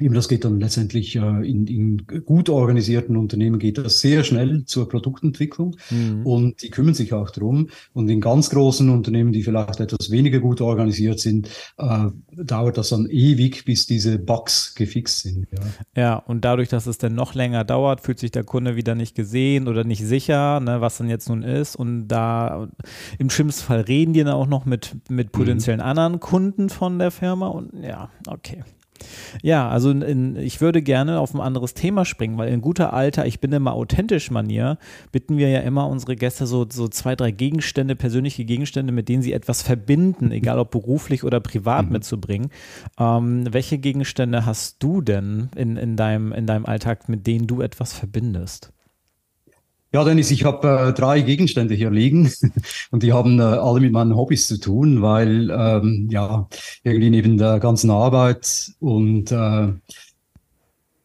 Eben 0.00 0.14
das 0.14 0.28
geht 0.28 0.44
dann 0.44 0.60
letztendlich 0.60 1.16
äh, 1.16 1.20
in, 1.20 1.66
in 1.66 2.06
gut 2.24 2.48
organisierten 2.48 3.16
Unternehmen 3.16 3.58
geht 3.58 3.78
das 3.78 3.98
sehr 3.98 4.22
schnell 4.22 4.64
zur 4.64 4.88
Produktentwicklung 4.88 5.76
mhm. 5.90 6.24
und 6.24 6.62
die 6.62 6.70
kümmern 6.70 6.94
sich 6.94 7.12
auch 7.12 7.30
drum. 7.30 7.68
Und 7.94 8.08
in 8.08 8.20
ganz 8.20 8.50
großen 8.50 8.88
Unternehmen, 8.90 9.32
die 9.32 9.42
vielleicht 9.42 9.80
etwas 9.80 10.12
weniger 10.12 10.38
gut 10.38 10.60
organisiert 10.60 11.18
sind, 11.18 11.48
äh, 11.78 12.10
dauert 12.30 12.78
das 12.78 12.90
dann 12.90 13.08
ewig, 13.10 13.64
bis 13.64 13.86
diese 13.86 14.20
Bugs 14.20 14.76
gefixt 14.76 15.22
sind. 15.22 15.48
Ja. 15.50 16.00
ja, 16.00 16.16
und 16.16 16.44
dadurch, 16.44 16.68
dass 16.68 16.86
es 16.86 16.98
dann 16.98 17.16
noch 17.16 17.34
länger 17.34 17.64
dauert, 17.64 18.00
fühlt 18.00 18.20
sich 18.20 18.30
der 18.30 18.44
Kunde 18.44 18.76
wieder 18.76 18.94
nicht 18.94 19.16
gesehen 19.16 19.66
oder 19.66 19.82
nicht 19.82 20.04
sicher, 20.04 20.60
ne, 20.60 20.80
was 20.80 20.98
dann 20.98 21.08
jetzt 21.08 21.28
nun 21.28 21.42
ist. 21.42 21.74
Und 21.74 22.06
da 22.06 22.68
im 23.18 23.30
schlimmsten 23.30 23.64
Fall 23.64 23.80
reden 23.80 24.12
die 24.12 24.22
dann 24.22 24.34
auch 24.34 24.46
noch 24.46 24.64
mit, 24.64 24.94
mit 25.08 25.32
potenziellen 25.32 25.80
mhm. 25.80 25.86
anderen 25.86 26.20
Kunden 26.20 26.68
von 26.68 27.00
der 27.00 27.10
Firma. 27.10 27.48
Und 27.48 27.82
ja, 27.82 28.10
okay. 28.28 28.62
Ja, 29.42 29.68
also 29.68 29.90
in, 29.90 30.36
ich 30.36 30.60
würde 30.60 30.82
gerne 30.82 31.20
auf 31.20 31.34
ein 31.34 31.40
anderes 31.40 31.74
Thema 31.74 32.04
springen, 32.04 32.38
weil 32.38 32.48
in 32.52 32.60
guter 32.60 32.92
alter, 32.92 33.26
ich 33.26 33.40
bin 33.40 33.52
immer 33.52 33.72
authentisch 33.72 34.30
Manier, 34.30 34.78
bitten 35.12 35.36
wir 35.36 35.48
ja 35.48 35.60
immer 35.60 35.88
unsere 35.88 36.16
Gäste 36.16 36.46
so, 36.46 36.66
so 36.70 36.88
zwei, 36.88 37.16
drei 37.16 37.30
Gegenstände, 37.30 37.96
persönliche 37.96 38.44
Gegenstände, 38.44 38.92
mit 38.92 39.08
denen 39.08 39.22
sie 39.22 39.32
etwas 39.32 39.62
verbinden, 39.62 40.32
egal 40.32 40.58
ob 40.58 40.70
beruflich 40.70 41.24
oder 41.24 41.40
privat 41.40 41.86
mhm. 41.86 41.92
mitzubringen. 41.92 42.50
Ähm, 42.98 43.46
welche 43.50 43.78
Gegenstände 43.78 44.46
hast 44.46 44.82
du 44.82 45.00
denn 45.00 45.50
in, 45.56 45.76
in, 45.76 45.96
deinem, 45.96 46.32
in 46.32 46.46
deinem 46.46 46.66
Alltag, 46.66 47.08
mit 47.08 47.26
denen 47.26 47.46
du 47.46 47.60
etwas 47.60 47.92
verbindest? 47.92 48.72
Ja, 49.90 50.04
Dennis, 50.04 50.30
ich 50.30 50.44
habe 50.44 50.88
äh, 50.88 50.92
drei 50.92 51.22
Gegenstände 51.22 51.74
hier 51.74 51.90
liegen 51.90 52.30
und 52.90 53.02
die 53.02 53.14
haben 53.14 53.40
äh, 53.40 53.42
alle 53.42 53.80
mit 53.80 53.92
meinen 53.92 54.14
Hobbys 54.14 54.46
zu 54.46 54.60
tun, 54.60 55.00
weil 55.00 55.50
ähm, 55.50 56.08
ja 56.10 56.46
irgendwie 56.82 57.08
neben 57.08 57.38
der 57.38 57.58
ganzen 57.58 57.90
Arbeit 57.90 58.72
und 58.80 59.32
äh, 59.32 59.72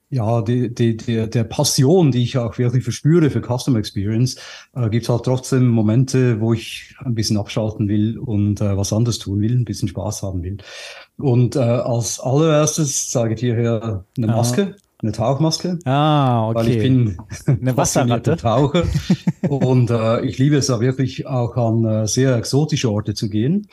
ja, 0.09 0.41
die, 0.41 0.73
die, 0.73 0.97
die, 0.97 1.29
der 1.29 1.43
Passion, 1.45 2.11
die 2.11 2.23
ich 2.23 2.37
auch 2.37 2.57
wirklich 2.57 2.83
verspüre 2.83 3.29
für 3.29 3.41
Customer 3.41 3.79
Experience, 3.79 4.35
äh, 4.75 4.89
gibt 4.89 5.03
es 5.03 5.09
halt 5.09 5.23
trotzdem 5.23 5.69
Momente, 5.69 6.39
wo 6.41 6.53
ich 6.53 6.93
ein 6.99 7.15
bisschen 7.15 7.37
abschalten 7.37 7.87
will 7.87 8.19
und 8.19 8.61
äh, 8.61 8.77
was 8.77 8.93
anderes 8.93 9.17
tun 9.17 9.41
will, 9.41 9.53
ein 9.53 9.65
bisschen 9.65 9.87
Spaß 9.87 10.23
haben 10.23 10.43
will. 10.43 10.57
Und 11.17 11.55
äh, 11.55 11.59
als 11.59 12.19
allererstes 12.19 13.11
sage 13.11 13.33
ich 13.33 13.39
hierher 13.39 14.05
eine 14.17 14.27
Maske 14.27 14.75
eine 15.03 15.11
Tauchmaske. 15.11 15.79
Ah, 15.85 16.47
okay. 16.47 16.55
Weil 16.55 16.67
ich 16.69 16.77
bin 16.79 17.17
eine 17.45 17.77
Wasserratte. 17.77 18.37
Taucher 18.37 18.83
und 19.47 19.91
äh, 19.91 20.25
ich 20.25 20.37
liebe 20.37 20.55
es 20.55 20.69
auch 20.69 20.79
wirklich 20.79 21.27
auch 21.27 21.55
an 21.57 21.85
äh, 21.85 22.07
sehr 22.07 22.35
exotische 22.35 22.91
Orte 22.91 23.13
zu 23.13 23.29
gehen. 23.29 23.67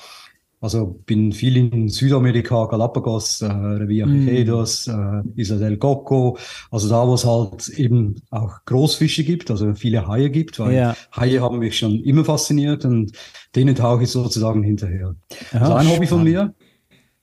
Also 0.62 1.01
bin 1.07 1.33
viel 1.33 1.57
in 1.57 1.88
Südamerika, 1.88 2.66
Galapagos, 2.66 3.40
äh, 3.40 3.47
Revier 3.47 4.05
Quedos, 4.05 4.88
mm. 4.88 4.90
äh, 5.37 5.40
Isla 5.40 5.57
del 5.57 5.79
Coco, 5.79 6.37
also 6.71 6.90
da, 6.90 7.09
wo 7.09 7.14
es 7.14 7.25
halt 7.25 7.69
eben 7.71 8.16
auch 8.31 8.59
Großfische 8.66 9.25
gibt, 9.25 9.51
also 9.51 9.73
viele 9.75 10.07
Haie 10.07 10.29
gibt, 10.29 10.59
weil 10.59 10.75
ja. 10.75 10.97
Haie 11.16 11.40
haben 11.40 11.61
mich 11.61 11.79
schon 11.79 12.01
immer 12.01 12.27
fasziniert 12.27 12.85
und 12.85 13.12
denen 13.57 13.75
tauche 13.75 14.03
ich 14.03 14.11
sozusagen 14.11 14.62
hinterher. 14.62 15.14
Ja, 15.53 15.61
das 15.61 15.69
ist 15.69 15.75
ein 15.77 15.88
Hobby 15.88 16.07
von 16.07 16.25
mir. 16.25 16.55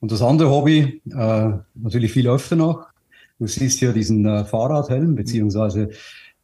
Und 0.00 0.10
das 0.10 0.22
andere 0.22 0.50
Hobby, 0.50 1.00
äh, 1.06 1.50
natürlich 1.74 2.12
viel 2.12 2.28
öfter 2.28 2.56
noch, 2.56 2.86
Du 3.38 3.46
siehst 3.46 3.78
hier 3.78 3.92
diesen 3.92 4.24
äh, 4.26 4.44
Fahrradhelm, 4.44 5.14
beziehungsweise 5.14 5.90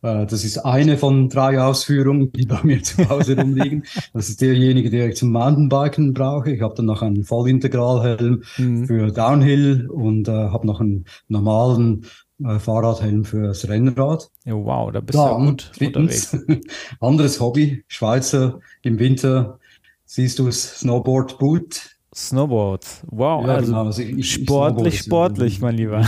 äh, 0.05 0.27
das 0.27 0.45
ist 0.45 0.59
eine 0.59 0.99
von 0.99 1.29
drei 1.29 1.61
Ausführungen, 1.61 2.31
die 2.33 2.47
bei 2.47 2.61
mir 2.63 2.83
zu 2.83 3.09
Hause 3.09 3.37
rumliegen. 3.41 3.85
Das 4.13 4.29
ist 4.29 4.41
derjenige, 4.41 4.91
der 4.91 5.09
ich 5.09 5.17
zum 5.17 5.33
Mountainbiken 5.33 6.13
brauche. 6.13 6.53
Ich 6.53 6.61
habe 6.61 6.75
dann 6.77 6.87
noch 6.87 7.03
einen 7.03 7.25
Vollintegralhelm 7.25 8.43
mhm. 8.59 8.87
für 8.87 9.11
Downhill 9.11 9.89
und 9.91 10.29
äh, 10.29 10.33
habe 10.33 10.67
noch 10.67 10.81
einen 10.81 11.07
normalen 11.29 12.07
äh, 12.45 12.59
Fahrradhelm 12.59 13.25
fürs 13.25 13.69
Rennrad. 13.69 14.31
Ja, 14.45 14.55
wow, 14.55 14.93
da 14.93 15.01
bist 15.01 15.15
du 15.15 15.23
ja 15.23 15.37
gut 15.37 15.73
unterwegs. 15.81 16.37
anderes 17.01 17.41
Hobby, 17.41 17.85
Schweizer 17.89 18.61
im 18.83 18.99
Winter 18.99 19.59
siehst 20.05 20.39
du 20.39 20.49
es, 20.49 20.81
Snowboard 20.81 21.39
Boot 21.39 21.94
Snowboard. 22.15 22.87
Wow, 23.11 23.45
ja, 23.45 23.55
also, 23.55 23.73
genau. 23.73 23.87
also 23.87 24.03
ich, 24.03 24.33
sportlich, 24.33 24.95
ich 24.95 25.01
sportlich, 25.01 25.61
mein 25.61 25.75
Lieber. 25.75 26.03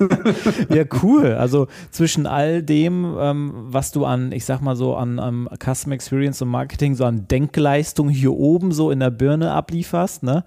ja, 0.70 0.84
cool. 1.02 1.34
Also 1.34 1.66
zwischen 1.90 2.26
all 2.26 2.62
dem, 2.62 3.14
ähm, 3.18 3.52
was 3.66 3.92
du 3.92 4.06
an, 4.06 4.32
ich 4.32 4.46
sag 4.46 4.62
mal 4.62 4.74
so, 4.74 4.96
an, 4.96 5.18
an 5.18 5.46
Custom 5.62 5.92
Experience 5.92 6.40
und 6.40 6.48
Marketing, 6.48 6.94
so 6.94 7.04
an 7.04 7.28
Denkleistung 7.28 8.08
hier 8.08 8.32
oben 8.32 8.72
so 8.72 8.90
in 8.90 9.00
der 9.00 9.10
Birne 9.10 9.52
ablieferst, 9.52 10.22
ne, 10.22 10.44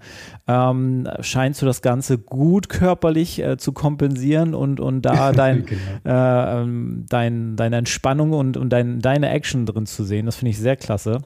ähm, 0.48 1.08
scheinst 1.20 1.62
du 1.62 1.66
das 1.66 1.80
Ganze 1.80 2.18
gut 2.18 2.68
körperlich 2.68 3.40
äh, 3.40 3.56
zu 3.56 3.70
kompensieren 3.70 4.52
und, 4.52 4.80
und 4.80 5.02
da 5.02 5.30
dein, 5.32 5.64
genau. 5.64 5.80
äh, 6.06 6.62
ähm, 6.62 7.06
dein, 7.08 7.54
deine 7.54 7.76
Entspannung 7.76 8.32
und, 8.32 8.56
und 8.56 8.70
dein, 8.70 8.98
deine 8.98 9.30
Action 9.30 9.64
drin 9.64 9.86
zu 9.86 10.02
sehen. 10.02 10.26
Das 10.26 10.34
finde 10.34 10.50
ich 10.50 10.58
sehr 10.58 10.76
klasse. 10.76 11.18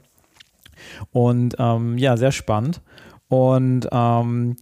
Und 1.10 1.56
ähm, 1.58 1.96
ja, 1.96 2.18
sehr 2.18 2.32
spannend. 2.32 2.82
Und 3.32 3.88
ähm, 3.92 4.56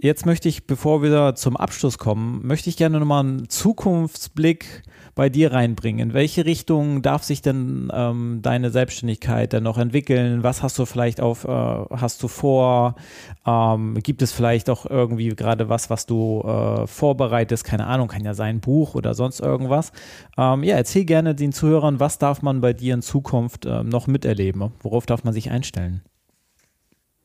jetzt 0.00 0.24
möchte 0.24 0.48
ich, 0.48 0.66
bevor 0.66 1.02
wir 1.02 1.34
zum 1.34 1.58
Abschluss 1.58 1.98
kommen, 1.98 2.40
möchte 2.42 2.70
ich 2.70 2.78
gerne 2.78 2.98
nochmal 2.98 3.20
einen 3.20 3.50
Zukunftsblick 3.50 4.82
bei 5.14 5.28
dir 5.28 5.52
reinbringen. 5.52 6.08
In 6.08 6.14
welche 6.14 6.46
Richtung 6.46 7.02
darf 7.02 7.22
sich 7.22 7.42
denn 7.42 7.92
ähm, 7.92 8.38
deine 8.40 8.70
Selbstständigkeit 8.70 9.52
dann 9.52 9.64
noch 9.64 9.76
entwickeln? 9.76 10.42
Was 10.42 10.62
hast 10.62 10.78
du 10.78 10.86
vielleicht 10.86 11.20
auf, 11.20 11.44
äh, 11.44 11.48
hast 11.48 12.22
du 12.22 12.28
vor? 12.28 12.94
Ähm, 13.44 13.98
gibt 14.02 14.22
es 14.22 14.32
vielleicht 14.32 14.70
auch 14.70 14.86
irgendwie 14.86 15.28
gerade 15.28 15.68
was, 15.68 15.90
was 15.90 16.06
du 16.06 16.40
äh, 16.46 16.86
vorbereitest? 16.86 17.62
Keine 17.62 17.86
Ahnung, 17.86 18.08
kann 18.08 18.24
ja 18.24 18.32
sein 18.32 18.60
Buch 18.60 18.94
oder 18.94 19.12
sonst 19.12 19.40
irgendwas. 19.40 19.92
Ähm, 20.38 20.64
ja, 20.64 20.76
erzähl 20.76 21.04
gerne 21.04 21.34
den 21.34 21.52
Zuhörern, 21.52 22.00
was 22.00 22.16
darf 22.16 22.40
man 22.40 22.62
bei 22.62 22.72
dir 22.72 22.94
in 22.94 23.02
Zukunft 23.02 23.66
äh, 23.66 23.84
noch 23.84 24.06
miterleben? 24.06 24.72
Worauf 24.80 25.04
darf 25.04 25.24
man 25.24 25.34
sich 25.34 25.50
einstellen? 25.50 26.00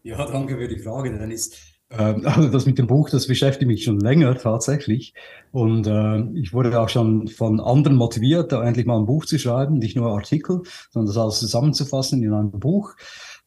Ja, 0.03 0.25
danke 0.25 0.57
für 0.57 0.67
die 0.67 0.79
Frage, 0.79 1.17
Dennis. 1.17 1.51
Ähm, 1.91 2.21
also 2.25 2.49
das 2.49 2.65
mit 2.65 2.77
dem 2.77 2.87
Buch, 2.87 3.09
das 3.09 3.27
beschäftigt 3.27 3.67
mich 3.67 3.83
schon 3.83 3.99
länger 3.99 4.35
tatsächlich. 4.35 5.13
Und 5.51 5.87
äh, 5.87 6.21
ich 6.39 6.53
wurde 6.53 6.79
auch 6.79 6.89
schon 6.89 7.27
von 7.27 7.59
anderen 7.59 7.97
motiviert, 7.97 8.51
da 8.51 8.63
endlich 8.63 8.85
mal 8.85 8.97
ein 8.97 9.05
Buch 9.05 9.25
zu 9.25 9.37
schreiben, 9.39 9.79
nicht 9.79 9.95
nur 9.95 10.11
Artikel, 10.11 10.61
sondern 10.91 11.07
das 11.07 11.17
alles 11.17 11.39
zusammenzufassen 11.39 12.23
in 12.23 12.33
einem 12.33 12.51
Buch. 12.51 12.95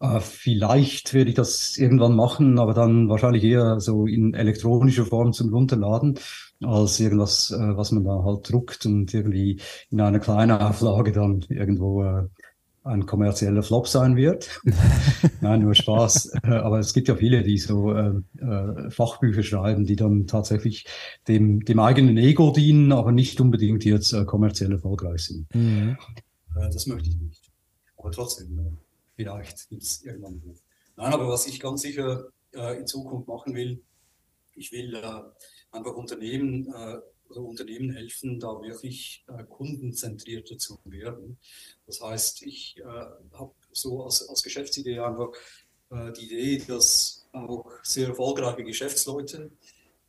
Äh, 0.01 0.21
vielleicht 0.21 1.15
werde 1.15 1.31
ich 1.31 1.37
das 1.37 1.77
irgendwann 1.79 2.17
machen, 2.17 2.59
aber 2.59 2.75
dann 2.75 3.09
wahrscheinlich 3.09 3.45
eher 3.45 3.81
so 3.81 4.07
in 4.07 4.35
elektronischer 4.35 5.07
Form 5.07 5.33
zum 5.33 5.51
Runterladen, 5.55 6.19
als 6.63 7.01
irgendwas, 7.01 7.51
äh, 7.51 7.77
was 7.77 7.93
man 7.93 8.05
da 8.05 8.23
halt 8.25 8.51
druckt 8.51 8.85
und 8.87 9.15
irgendwie 9.15 9.61
in 9.91 10.01
einer 10.01 10.21
kleinen 10.21 10.51
Auflage 10.51 11.13
dann 11.13 11.45
irgendwo 11.49 12.03
äh, 12.03 12.25
ein 12.85 13.07
kommerzieller 13.07 13.63
Flop 13.63 13.87
sein 13.87 14.17
wird. 14.17 14.61
Nein, 15.41 15.61
nur 15.61 15.75
Spaß. 15.75 16.33
Äh, 16.43 16.49
aber 16.49 16.81
es 16.81 16.93
gibt 16.93 17.09
ja 17.09 17.17
viele, 17.17 17.43
die 17.43 17.59
so 17.59 17.93
äh, 17.93 18.13
äh, 18.39 18.91
Fachbücher 18.91 19.43
schreiben, 19.43 19.85
die 19.85 19.97
dann 19.97 20.27
tatsächlich 20.27 20.87
dem, 21.29 21.65
dem 21.65 21.79
eigenen 21.79 22.17
Ego 22.19 22.51
dienen, 22.51 22.93
aber 22.93 23.13
nicht 23.13 23.41
unbedingt 23.41 23.85
jetzt 23.85 24.13
äh, 24.13 24.25
kommerziell 24.25 24.73
erfolgreich 24.73 25.25
sind. 25.25 25.55
Mhm. 25.55 25.97
Äh, 26.57 26.71
das 26.71 26.87
möchte 26.87 27.09
ich 27.09 27.17
nicht. 27.17 27.51
Aber 27.97 28.11
trotzdem, 28.11 28.59
äh, 28.59 28.73
vielleicht 29.15 29.69
gibt 29.69 29.83
es 29.83 30.05
irgendwann 30.05 30.35
ein 30.35 30.55
Nein, 30.97 31.13
aber 31.15 31.29
was 31.29 31.47
ich 31.47 31.59
ganz 31.59 31.81
sicher 31.83 32.27
in 32.53 32.87
Zukunft 32.87 33.27
machen 33.27 33.55
will, 33.55 33.83
ich 34.55 34.73
will 34.73 34.95
einfach 35.71 35.95
Unternehmen 35.95 36.69
Unternehmen 37.41 37.91
helfen, 37.91 38.39
da 38.39 38.61
wirklich 38.63 39.25
äh, 39.29 39.45
kundenzentrierter 39.45 40.59
zu 40.59 40.79
werden. 40.85 41.39
Das 41.87 42.01
heißt, 42.01 42.43
ich 42.43 42.77
äh, 42.79 42.85
habe 42.85 43.53
so 43.73 44.05
als, 44.05 44.29
als 44.29 44.43
Geschäftsidee 44.43 44.99
einfach 44.99 45.31
äh, 45.91 46.13
die 46.13 46.27
Idee, 46.27 46.65
dass 46.67 47.27
auch 47.33 47.71
sehr 47.83 48.09
erfolgreiche 48.09 48.65
Geschäftsleute, 48.65 49.51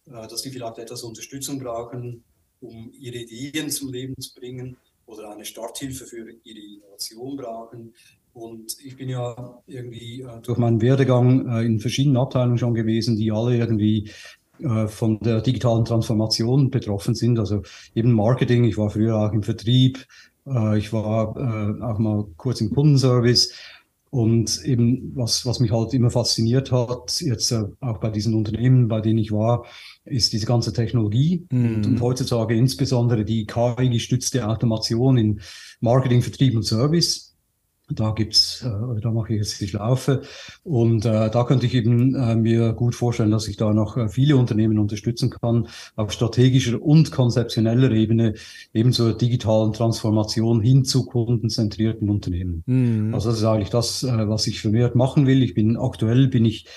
äh, 0.05 0.27
dass 0.27 0.41
die 0.41 0.49
vielleicht 0.49 0.77
etwas 0.77 1.03
Unterstützung 1.03 1.59
brauchen, 1.59 2.23
um 2.61 2.91
ihre 2.93 3.17
Ideen 3.17 3.69
zum 3.69 3.91
Leben 3.91 4.15
zu 4.19 4.33
bringen 4.33 4.77
oder 5.05 5.31
eine 5.31 5.45
Starthilfe 5.45 6.05
für 6.05 6.31
ihre 6.43 6.59
Innovation 6.59 7.35
brauchen. 7.35 7.93
Und 8.33 8.77
ich 8.83 8.95
bin 8.95 9.09
ja 9.09 9.61
irgendwie 9.67 10.21
äh, 10.21 10.41
durch 10.41 10.57
meinen 10.57 10.81
Werdegang 10.81 11.47
äh, 11.47 11.63
in 11.63 11.79
verschiedenen 11.79 12.17
Abteilungen 12.17 12.57
schon 12.57 12.73
gewesen, 12.73 13.15
die 13.15 13.31
alle 13.31 13.57
irgendwie 13.57 14.09
von 14.87 15.19
der 15.19 15.41
digitalen 15.41 15.83
Transformation 15.83 16.69
betroffen 16.69 17.15
sind. 17.15 17.39
Also 17.39 17.63
eben 17.95 18.11
Marketing, 18.11 18.63
ich 18.65 18.77
war 18.77 18.91
früher 18.91 19.17
auch 19.17 19.33
im 19.33 19.41
Vertrieb, 19.41 20.05
äh, 20.47 20.77
ich 20.77 20.93
war 20.93 21.35
äh, 21.37 21.81
auch 21.83 21.99
mal 21.99 22.25
kurz 22.37 22.61
im 22.61 22.69
Kundenservice. 22.69 23.53
Und 24.09 24.63
eben, 24.63 25.11
was, 25.15 25.43
was 25.43 25.59
mich 25.59 25.71
halt 25.71 25.91
immer 25.95 26.11
fasziniert 26.11 26.71
hat, 26.71 27.19
jetzt 27.19 27.51
äh, 27.51 27.63
auch 27.79 27.97
bei 27.97 28.11
diesen 28.11 28.35
Unternehmen, 28.35 28.87
bei 28.87 29.01
denen 29.01 29.17
ich 29.17 29.31
war, 29.31 29.65
ist 30.05 30.33
diese 30.33 30.45
ganze 30.45 30.71
Technologie 30.71 31.47
mm. 31.49 31.55
und, 31.55 31.85
und, 31.87 32.01
heutzutage 32.01 32.53
insbesondere 32.53 33.25
die 33.25 33.47
KI-gestützte 33.47 34.47
Automation 34.47 35.17
in 35.17 35.41
Marketing, 35.79 36.21
Vertrieb 36.21 36.55
und 36.55 36.61
Service. 36.61 37.32
Da 37.95 38.11
gibt's, 38.11 38.63
äh, 38.63 39.01
da 39.01 39.11
mache 39.11 39.33
ich 39.33 39.39
jetzt 39.39 39.61
die 39.61 39.67
Schlaufe. 39.67 40.21
Und 40.63 41.05
äh, 41.05 41.29
da 41.29 41.43
könnte 41.43 41.65
ich 41.65 41.75
eben 41.75 42.15
äh, 42.15 42.35
mir 42.35 42.73
gut 42.73 42.95
vorstellen, 42.95 43.31
dass 43.31 43.47
ich 43.47 43.57
da 43.57 43.73
noch 43.73 43.97
äh, 43.97 44.09
viele 44.09 44.37
Unternehmen 44.37 44.79
unterstützen 44.79 45.29
kann, 45.29 45.67
auf 45.95 46.11
strategischer 46.11 46.81
und 46.81 47.11
konzeptioneller 47.11 47.91
Ebene, 47.91 48.35
eben 48.73 48.93
zur 48.93 49.17
digitalen 49.17 49.73
Transformation 49.73 50.61
hin 50.61 50.85
zu 50.85 51.05
kundenzentrierten 51.05 52.09
Unternehmen. 52.09 52.63
Mhm. 52.65 53.13
Also 53.13 53.29
das 53.29 53.39
ist 53.39 53.45
eigentlich 53.45 53.69
das, 53.69 54.03
äh, 54.03 54.27
was 54.27 54.47
ich 54.47 54.61
vermehrt 54.61 54.95
machen 54.95 55.27
will. 55.27 55.43
Ich 55.43 55.53
bin 55.53 55.77
aktuell 55.77 56.27
bin 56.27 56.45
ich 56.45 56.67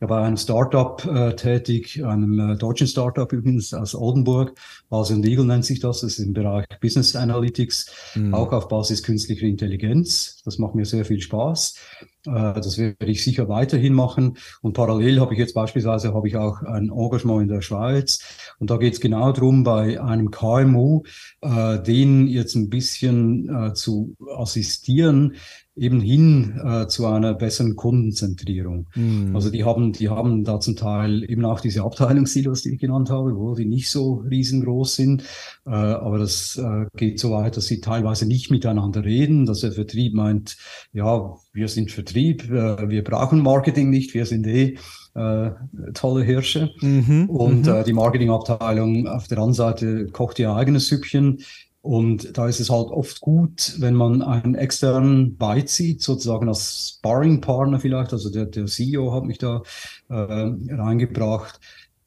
ja, 0.00 0.06
bei 0.06 0.22
einem 0.22 0.36
Startup 0.36 1.04
äh, 1.04 1.34
tätig, 1.34 2.04
einem 2.04 2.38
äh, 2.38 2.56
deutschen 2.56 2.86
Startup 2.86 3.32
übrigens 3.32 3.74
aus 3.74 3.94
Oldenburg. 3.94 4.54
Base 4.88 5.14
und 5.14 5.26
Eagle 5.26 5.44
nennt 5.44 5.64
sich 5.64 5.80
das. 5.80 6.00
Das 6.00 6.12
ist 6.12 6.18
im 6.20 6.32
Bereich 6.32 6.66
Business 6.80 7.16
Analytics, 7.16 8.14
mhm. 8.14 8.32
auch 8.32 8.52
auf 8.52 8.68
Basis 8.68 9.02
künstlicher 9.02 9.46
Intelligenz. 9.46 10.40
Das 10.44 10.58
macht 10.58 10.76
mir 10.76 10.84
sehr 10.84 11.04
viel 11.04 11.20
Spaß. 11.20 11.74
Äh, 12.26 12.30
das 12.54 12.78
werde 12.78 13.06
ich 13.06 13.24
sicher 13.24 13.48
weiterhin 13.48 13.94
machen. 13.94 14.38
Und 14.62 14.74
parallel 14.74 15.20
habe 15.20 15.34
ich 15.34 15.40
jetzt 15.40 15.54
beispielsweise 15.54 16.14
habe 16.14 16.28
ich 16.28 16.36
auch 16.36 16.62
ein 16.62 16.90
Engagement 16.90 17.42
in 17.42 17.48
der 17.48 17.62
Schweiz. 17.62 18.20
Und 18.58 18.70
da 18.70 18.76
geht 18.76 18.94
es 18.94 19.00
genau 19.00 19.32
darum, 19.32 19.64
bei 19.64 20.00
einem 20.00 20.30
KMU, 20.30 21.02
äh, 21.40 21.82
den 21.82 22.28
jetzt 22.28 22.54
ein 22.54 22.68
bisschen 22.68 23.48
äh, 23.48 23.74
zu 23.74 24.16
assistieren, 24.36 25.34
eben 25.78 26.00
hin 26.00 26.60
äh, 26.62 26.86
zu 26.86 27.06
einer 27.06 27.34
besseren 27.34 27.76
Kundenzentrierung. 27.76 28.86
Mhm. 28.94 29.34
Also 29.34 29.50
die 29.50 29.64
haben, 29.64 29.92
die 29.92 30.08
haben 30.08 30.44
da 30.44 30.60
zum 30.60 30.76
Teil 30.76 31.28
eben 31.30 31.44
auch 31.44 31.60
diese 31.60 31.82
Abteilungssilos, 31.82 32.62
die 32.62 32.74
ich 32.74 32.80
genannt 32.80 33.10
habe, 33.10 33.36
wo 33.36 33.54
die 33.54 33.64
nicht 33.64 33.90
so 33.90 34.24
riesengroß 34.28 34.94
sind. 34.94 35.22
Äh, 35.66 35.70
aber 35.70 36.18
das 36.18 36.56
äh, 36.56 36.86
geht 36.96 37.20
so 37.20 37.30
weit, 37.30 37.56
dass 37.56 37.66
sie 37.66 37.80
teilweise 37.80 38.26
nicht 38.26 38.50
miteinander 38.50 39.04
reden, 39.04 39.46
dass 39.46 39.60
der 39.60 39.72
Vertrieb 39.72 40.14
meint, 40.14 40.56
ja, 40.92 41.34
wir 41.52 41.68
sind 41.68 41.90
Vertrieb, 41.90 42.50
äh, 42.50 42.88
wir 42.88 43.04
brauchen 43.04 43.42
Marketing 43.42 43.90
nicht, 43.90 44.14
wir 44.14 44.26
sind 44.26 44.46
eh 44.46 44.76
äh, 45.14 45.50
tolle 45.94 46.22
Hirsche. 46.22 46.70
Mhm, 46.80 47.28
und 47.28 47.66
mhm. 47.66 47.72
äh, 47.72 47.84
die 47.84 47.92
Marketingabteilung 47.92 49.08
auf 49.08 49.26
der 49.26 49.38
anderen 49.38 49.54
Seite 49.54 50.06
kocht 50.06 50.38
ihr 50.38 50.52
eigenes 50.52 50.88
Süppchen. 50.88 51.40
Und 51.88 52.36
da 52.36 52.46
ist 52.46 52.60
es 52.60 52.68
halt 52.68 52.88
oft 52.88 53.22
gut, 53.22 53.76
wenn 53.78 53.94
man 53.94 54.20
einen 54.20 54.54
externen 54.54 55.38
beizieht, 55.38 56.02
sozusagen 56.02 56.46
als 56.46 56.98
Sparring-Partner 56.98 57.80
vielleicht. 57.80 58.12
Also 58.12 58.28
der, 58.28 58.44
der 58.44 58.66
CEO 58.66 59.14
hat 59.14 59.24
mich 59.24 59.38
da 59.38 59.62
äh, 60.10 60.14
reingebracht 60.14 61.58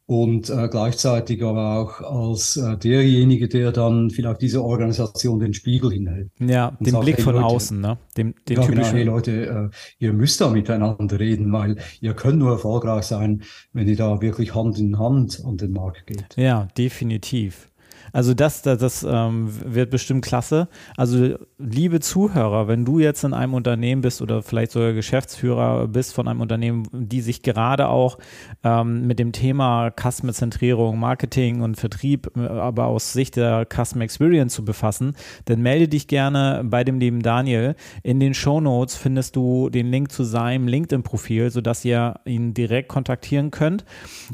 und 0.05 0.51
äh, 0.51 0.67
gleichzeitig 0.69 1.41
aber 1.41 1.79
auch 1.79 2.01
als 2.01 2.57
äh, 2.57 2.77
derjenige, 2.77 3.47
der 3.47 3.71
dann 3.71 4.11
vielleicht 4.11 4.43
diese 4.43 4.63
Organisation 4.63 5.39
den 5.39 5.55
Spiegel 5.55 5.91
hinhält. 5.93 6.29
Ja, 6.37 6.77
den 6.79 6.91
sagt, 6.91 7.05
Blick 7.05 7.17
hey, 7.17 7.23
von 7.23 7.33
Leute, 7.33 7.45
außen, 7.47 7.81
ne? 7.81 7.97
Dem, 8.15 8.35
den 8.47 8.57
ja, 8.57 8.67
genau, 8.67 8.85
hey 8.85 9.03
Leute, 9.03 9.71
äh, 9.71 9.75
ihr 9.97 10.13
müsst 10.13 10.41
da 10.41 10.49
miteinander 10.51 11.19
reden, 11.19 11.51
weil 11.53 11.77
ihr 12.01 12.13
könnt 12.13 12.37
nur 12.37 12.51
erfolgreich 12.51 13.05
sein, 13.05 13.41
wenn 13.73 13.87
ihr 13.87 13.95
da 13.95 14.21
wirklich 14.21 14.53
Hand 14.53 14.77
in 14.77 14.99
Hand 14.99 15.41
an 15.43 15.57
den 15.57 15.71
Markt 15.71 16.05
geht. 16.05 16.35
Ja, 16.35 16.67
definitiv. 16.77 17.70
Also 18.13 18.33
das, 18.33 18.61
das, 18.61 18.79
das 18.79 19.03
ähm, 19.07 19.49
wird 19.65 19.89
bestimmt 19.89 20.25
klasse. 20.25 20.67
Also 20.97 21.35
liebe 21.57 21.99
Zuhörer, 21.99 22.67
wenn 22.67 22.85
du 22.85 22.99
jetzt 22.99 23.23
in 23.23 23.33
einem 23.33 23.53
Unternehmen 23.53 24.01
bist 24.01 24.21
oder 24.21 24.41
vielleicht 24.41 24.71
sogar 24.71 24.93
Geschäftsführer 24.93 25.87
bist 25.87 26.13
von 26.13 26.27
einem 26.27 26.41
Unternehmen, 26.41 26.87
die 26.91 27.21
sich 27.21 27.41
gerade 27.41 27.87
auch 27.87 28.17
ähm, 28.63 29.07
mit 29.07 29.19
dem 29.19 29.31
Thema 29.31 29.91
Customer-Zentrierung, 29.91 30.99
Marketing 30.99 31.61
und 31.61 31.75
Vertrieb, 31.75 32.31
äh, 32.35 32.47
aber 32.47 32.85
aus 32.85 33.13
Sicht 33.13 33.35
der 33.35 33.65
Customer 33.65 34.03
Experience 34.03 34.53
zu 34.53 34.65
befassen, 34.65 35.15
dann 35.45 35.61
melde 35.61 35.87
dich 35.87 36.07
gerne 36.07 36.61
bei 36.65 36.83
dem 36.83 36.99
lieben 36.99 37.21
Daniel. 37.21 37.75
In 38.03 38.19
den 38.19 38.33
Show 38.33 38.59
Notes 38.59 38.95
findest 38.95 39.35
du 39.35 39.69
den 39.69 39.91
Link 39.91 40.11
zu 40.11 40.23
seinem 40.23 40.67
LinkedIn-Profil, 40.67 41.49
sodass 41.49 41.85
ihr 41.85 42.15
ihn 42.25 42.53
direkt 42.53 42.89
kontaktieren 42.89 43.51
könnt. 43.51 43.85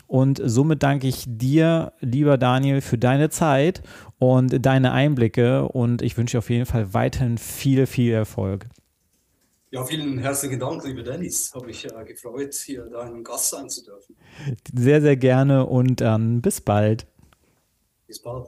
Und 0.07 0.41
somit 0.43 0.83
danke 0.83 1.07
ich 1.07 1.25
dir, 1.27 1.93
lieber 1.99 2.37
Daniel, 2.37 2.81
für 2.81 2.97
deine 2.97 3.29
Zeit 3.29 3.66
Zeit 3.67 3.84
und 4.19 4.65
deine 4.65 4.91
Einblicke 4.91 5.67
und 5.67 6.01
ich 6.01 6.17
wünsche 6.17 6.38
auf 6.38 6.49
jeden 6.49 6.65
Fall 6.65 6.93
weiterhin 6.93 7.38
viel, 7.38 7.86
viel 7.86 8.13
Erfolg. 8.13 8.67
Ja, 9.69 9.84
vielen 9.84 10.17
herzlichen 10.19 10.60
Dank, 10.60 10.86
lieber 10.86 11.03
Dennis. 11.03 11.51
Habe 11.53 11.67
mich 11.67 11.86
äh, 11.86 12.06
gefreut, 12.06 12.53
hier 12.53 12.86
dein 12.86 13.23
Gast 13.23 13.49
sein 13.49 13.69
zu 13.69 13.84
dürfen. 13.84 14.15
Sehr, 14.73 15.01
sehr 15.01 15.17
gerne 15.17 15.65
und 15.65 15.99
dann 15.99 16.41
bis 16.41 16.62
bald. 16.62 17.06
Bis 18.08 18.21
bald. 18.21 18.47